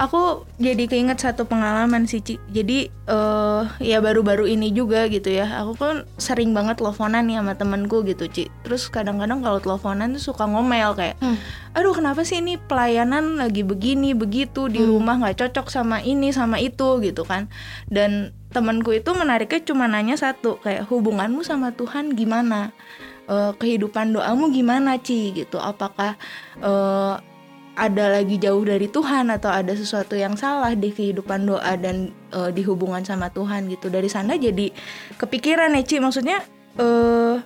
Aku 0.00 0.48
jadi 0.56 0.88
keinget 0.88 1.20
satu 1.20 1.44
pengalaman 1.44 2.08
sih, 2.08 2.24
Ci. 2.24 2.40
Jadi 2.48 2.88
eh 2.88 3.64
ya 3.84 4.00
baru-baru 4.00 4.48
ini 4.48 4.72
juga 4.72 5.04
gitu 5.12 5.28
ya. 5.28 5.60
Aku 5.60 5.76
kan 5.76 6.08
sering 6.16 6.56
banget 6.56 6.80
teleponan 6.80 7.28
nih 7.28 7.36
sama 7.36 7.52
temenku 7.52 8.00
gitu, 8.02 8.24
Ci. 8.32 8.48
Terus 8.64 8.88
kadang-kadang 8.88 9.44
kalau 9.44 9.60
teleponan 9.60 10.16
tuh 10.16 10.32
suka 10.32 10.48
ngomel 10.48 10.96
kayak, 10.96 11.20
Hmm. 11.20 11.36
aduh 11.76 11.92
kenapa 11.92 12.24
sih 12.24 12.40
ini 12.40 12.56
pelayanan 12.56 13.36
lagi 13.36 13.60
begini 13.60 14.16
begitu 14.16 14.72
di 14.72 14.80
Hmm. 14.80 14.96
rumah 14.96 15.20
nggak 15.20 15.36
cocok 15.44 15.68
sama 15.68 16.00
ini 16.00 16.32
sama 16.32 16.56
itu 16.56 16.96
gitu 17.04 17.28
kan. 17.28 17.52
Dan 17.92 18.32
temanku 18.50 18.92
itu 18.92 19.12
menariknya 19.12 19.60
cuma 19.64 19.84
nanya 19.84 20.16
satu 20.16 20.56
kayak 20.60 20.88
hubunganmu 20.88 21.44
sama 21.44 21.76
Tuhan 21.76 22.16
gimana? 22.16 22.72
Eh, 23.28 23.52
kehidupan 23.54 24.12
doamu 24.12 24.48
gimana 24.50 24.96
Ci 24.96 25.30
gitu? 25.32 25.60
Apakah 25.60 26.16
eh, 26.58 27.14
ada 27.72 28.20
lagi 28.20 28.36
jauh 28.36 28.60
dari 28.64 28.88
Tuhan 28.88 29.32
atau 29.32 29.48
ada 29.48 29.72
sesuatu 29.72 30.12
yang 30.12 30.36
salah 30.36 30.76
di 30.76 30.92
kehidupan 30.92 31.48
doa 31.48 31.72
dan 31.80 32.12
eh, 32.32 32.50
di 32.52 32.62
hubungan 32.64 33.00
sama 33.04 33.32
Tuhan 33.32 33.68
gitu. 33.72 33.88
Dari 33.88 34.08
sana 34.12 34.36
jadi 34.36 34.68
kepikiran 35.16 35.72
ya 35.72 35.82
Ci. 35.84 35.96
Maksudnya 36.00 36.38
eh 36.76 37.36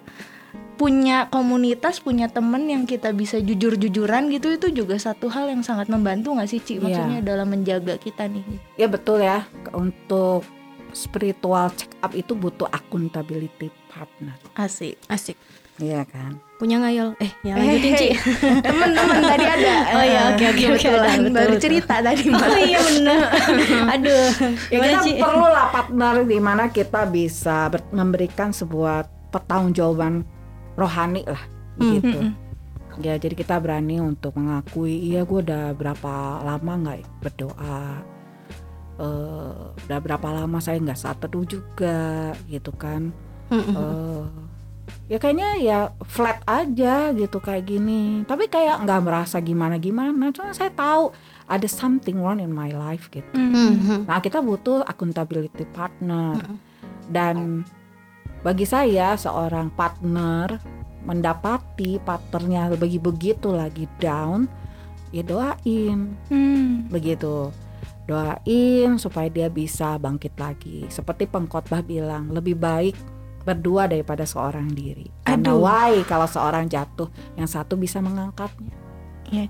punya 0.77 1.33
komunitas 1.33 2.05
punya 2.05 2.29
temen 2.29 2.69
yang 2.69 2.85
kita 2.85 3.09
bisa 3.17 3.41
jujur-jujuran 3.41 4.29
gitu 4.29 4.61
itu 4.61 4.69
juga 4.85 5.01
satu 5.01 5.33
hal 5.33 5.49
yang 5.49 5.65
sangat 5.65 5.89
membantu 5.89 6.37
nggak 6.37 6.51
sih 6.53 6.61
Ci? 6.61 6.77
Iya. 6.77 6.81
maksudnya 6.85 7.19
dalam 7.25 7.49
menjaga 7.49 7.95
kita 7.97 8.29
nih. 8.29 8.45
Ya 8.77 8.87
betul 8.91 9.25
ya. 9.25 9.47
Untuk 9.73 10.45
spiritual 10.93 11.73
check 11.77 11.93
up 12.05 12.13
itu 12.13 12.37
butuh 12.37 12.69
accountability 12.69 13.73
partner. 13.89 14.37
Asik. 14.59 15.01
Asik. 15.09 15.39
Iya 15.81 16.05
kan 16.09 16.46
punya 16.57 16.81
ngayal. 16.81 17.13
Eh, 17.21 17.31
ya 17.45 17.53
lanjutin 17.55 17.93
Ci. 17.95 18.09
Temen-temen 18.65 19.19
tadi 19.23 19.45
ada. 19.45 19.75
Oh 19.93 20.05
iya, 20.05 20.21
oke, 20.33 20.45
oke, 20.51 20.65
oke, 20.73 20.89
baru 21.31 21.53
betul. 21.53 21.61
cerita 21.61 21.95
tadi 22.01 22.23
Mbak. 22.27 22.49
Oh 22.49 22.61
iya 22.61 22.79
bener. 22.81 23.21
Aduh. 23.95 24.27
Ya 24.69 24.79
kita 24.81 24.99
Ci? 25.05 25.11
perlu 25.17 25.47
lah 25.47 25.67
partner 25.69 26.15
di 26.25 26.39
mana 26.41 26.65
kita 26.69 27.05
bisa 27.05 27.69
ber- 27.69 27.93
memberikan 27.93 28.51
sebuah 28.51 29.05
pertanggungjawaban 29.29 30.25
rohani 30.75 31.23
lah 31.25 31.43
begitu. 31.77 32.33
Ya 32.97 33.21
jadi 33.21 33.37
kita 33.37 33.61
berani 33.61 34.01
untuk 34.01 34.33
mengakui 34.35 34.97
iya 35.05 35.21
gue 35.23 35.45
udah 35.45 35.77
berapa 35.77 36.13
lama 36.41 36.73
nggak 36.81 36.99
berdoa, 37.21 38.01
Eh, 38.97 39.57
udah 39.85 39.99
berapa 40.01 40.25
lama 40.33 40.57
saya 40.57 40.81
nggak 40.81 40.97
saat 40.97 41.21
teduh 41.21 41.45
juga 41.45 42.33
gitu 42.49 42.73
kan. 42.73 43.13
Mm-mm. 43.53 44.56
Ya 45.07 45.23
kayaknya 45.23 45.51
ya 45.63 45.79
flat 46.03 46.43
aja 46.51 47.15
gitu 47.15 47.39
kayak 47.39 47.71
gini. 47.71 48.27
Tapi 48.27 48.51
kayak 48.51 48.83
nggak 48.83 49.03
merasa 49.07 49.39
gimana 49.39 49.79
gimana. 49.79 50.35
Cuma 50.35 50.51
saya 50.51 50.75
tahu 50.75 51.15
ada 51.47 51.69
something 51.71 52.19
wrong 52.19 52.43
in 52.43 52.51
my 52.51 52.75
life 52.75 53.07
gitu. 53.15 53.31
Mhm. 53.31 54.11
Nah, 54.11 54.19
kita 54.19 54.43
butuh 54.43 54.83
accountability 54.83 55.63
partner. 55.71 56.43
Dan 57.07 57.63
bagi 58.43 58.67
saya 58.67 59.15
seorang 59.15 59.71
partner 59.71 60.59
mendapati 61.07 62.03
partnernya 62.03 62.75
bagi 62.75 62.99
begitu 62.99 63.55
lagi 63.55 63.87
down, 64.03 64.51
ya 65.15 65.23
doain 65.23 66.19
Hmm. 66.27 66.91
begitu. 66.91 67.55
Doain 68.11 68.99
supaya 68.99 69.31
dia 69.31 69.47
bisa 69.47 70.03
bangkit 70.03 70.35
lagi. 70.35 70.87
Seperti 70.91 71.31
pengkhotbah 71.31 71.87
bilang, 71.87 72.35
lebih 72.35 72.59
baik 72.59 72.95
berdua 73.47 73.87
daripada 73.87 74.27
seorang 74.27 74.67
diri. 74.75 75.07
Karena 75.23 75.55
Aduh. 75.55 75.63
why 75.63 76.03
kalau 76.03 76.27
seorang 76.27 76.67
jatuh, 76.67 77.07
yang 77.39 77.47
satu 77.47 77.79
bisa 77.79 78.03
mengangkatnya. 78.03 78.75
Iya. 79.31 79.47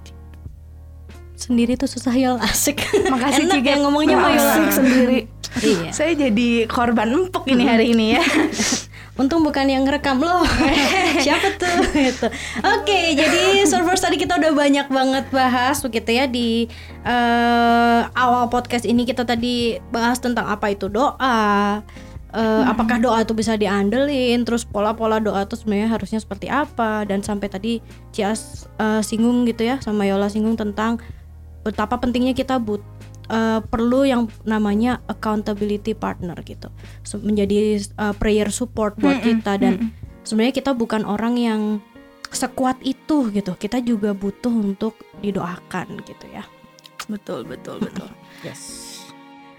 Sendiri 1.37 1.81
tuh 1.81 1.89
susah 1.89 2.13
ya 2.13 2.37
asik. 2.37 2.85
Makasih, 3.13 3.49
Enak 3.49 3.61
Ci, 3.61 3.69
ya 3.69 3.75
Gap. 3.77 3.83
ngomongnya 3.89 4.17
mah 4.21 4.33
Yola. 4.37 4.53
Asik 4.53 4.69
sendiri. 4.73 5.19
Iya. 5.65 5.91
Saya 5.97 6.13
jadi 6.13 6.69
korban 6.69 7.09
empuk 7.09 7.49
ini 7.49 7.65
hari 7.65 7.97
ini 7.97 8.21
ya. 8.21 8.23
Untung 9.21 9.41
bukan 9.41 9.65
yang 9.65 9.89
ngerekam 9.89 10.21
loh. 10.21 10.45
Siapa 11.25 11.57
tuh? 11.57 11.89
Gitu. 11.89 12.29
Oke, 12.61 13.17
jadi 13.17 13.65
servers 13.65 14.05
tadi 14.05 14.21
kita 14.21 14.37
udah 14.37 14.53
banyak 14.53 14.93
banget 14.93 15.25
bahas 15.33 15.81
begitu 15.81 16.13
ya 16.13 16.29
di 16.29 16.69
eh, 17.01 18.01
awal 18.13 18.53
podcast 18.53 18.85
ini 18.85 19.09
kita 19.09 19.25
tadi 19.25 19.81
bahas 19.89 20.21
tentang 20.21 20.45
apa 20.53 20.69
itu 20.69 20.93
doa. 20.93 21.81
Eh, 22.33 22.65
apakah 22.65 22.99
doa 22.99 23.21
itu 23.21 23.33
bisa 23.33 23.55
diandelin? 23.55 24.43
Terus 24.43 24.65
pola-pola 24.65 25.19
doa 25.19 25.43
itu 25.43 25.55
sebenarnya 25.55 25.89
harusnya 25.89 26.19
seperti 26.19 26.47
apa? 26.47 27.05
Dan 27.05 27.21
sampai 27.21 27.47
tadi 27.47 27.73
Cias 28.11 28.67
eh, 28.77 29.01
singgung 29.01 29.45
gitu 29.45 29.63
ya 29.63 29.79
sama 29.79 30.05
Yola 30.05 30.27
singgung 30.27 30.55
tentang 30.55 30.99
betapa 31.63 31.99
pentingnya 31.99 32.31
kita 32.31 32.57
but 32.57 32.83
eh, 33.27 33.59
perlu 33.61 34.07
yang 34.07 34.27
namanya 34.43 35.03
accountability 35.07 35.93
partner 35.93 36.39
gitu. 36.43 36.71
Se- 37.03 37.19
menjadi 37.19 37.79
eh, 37.83 38.15
prayer 38.17 38.51
support 38.51 38.95
buat 38.97 39.19
kita. 39.23 39.53
Dan 39.59 39.75
sebenarnya 40.23 40.55
kita 40.55 40.71
bukan 40.73 41.03
orang 41.03 41.35
yang 41.35 41.63
sekuat 42.27 42.79
itu 42.83 43.31
gitu. 43.31 43.55
Kita 43.55 43.79
juga 43.81 44.11
butuh 44.13 44.51
untuk 44.51 44.95
didoakan 45.23 46.03
gitu 46.03 46.27
ya. 46.31 46.43
Betul, 47.07 47.47
betul, 47.47 47.79
betul. 47.79 48.11
Yes. 48.45 48.86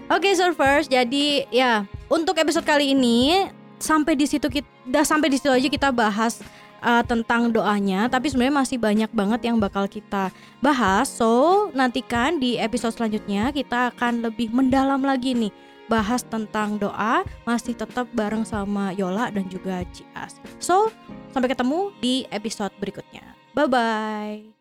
Oke 0.08 0.32
surfers, 0.32 0.88
jadi 0.88 1.44
ya 1.52 1.84
untuk 2.08 2.40
episode 2.40 2.64
kali 2.64 2.96
ini 2.96 3.44
sampai 3.76 4.16
di 4.16 4.24
situ 4.24 4.48
kita 4.48 5.04
sampai 5.04 5.28
di 5.28 5.36
situ 5.36 5.52
aja 5.52 5.68
kita 5.68 5.92
bahas 5.92 6.40
uh, 6.80 7.04
tentang 7.04 7.52
doanya, 7.52 8.08
tapi 8.08 8.32
sebenarnya 8.32 8.56
masih 8.56 8.80
banyak 8.80 9.10
banget 9.12 9.40
yang 9.52 9.60
bakal 9.60 9.84
kita 9.84 10.32
bahas. 10.64 11.12
So 11.12 11.68
nantikan 11.76 12.40
di 12.40 12.56
episode 12.56 12.96
selanjutnya 12.96 13.52
kita 13.52 13.92
akan 13.92 14.24
lebih 14.24 14.48
mendalam 14.48 15.04
lagi 15.04 15.36
nih 15.36 15.52
bahas 15.92 16.24
tentang 16.24 16.80
doa 16.80 17.24
masih 17.44 17.76
tetap 17.76 18.08
bareng 18.16 18.48
sama 18.48 18.96
Yola 18.96 19.28
dan 19.28 19.44
juga 19.52 19.84
Cias. 19.92 20.40
So 20.56 20.88
sampai 21.36 21.52
ketemu 21.52 21.92
di 22.00 22.24
episode 22.32 22.72
berikutnya. 22.80 23.36
Bye 23.52 23.68
bye. 23.68 24.57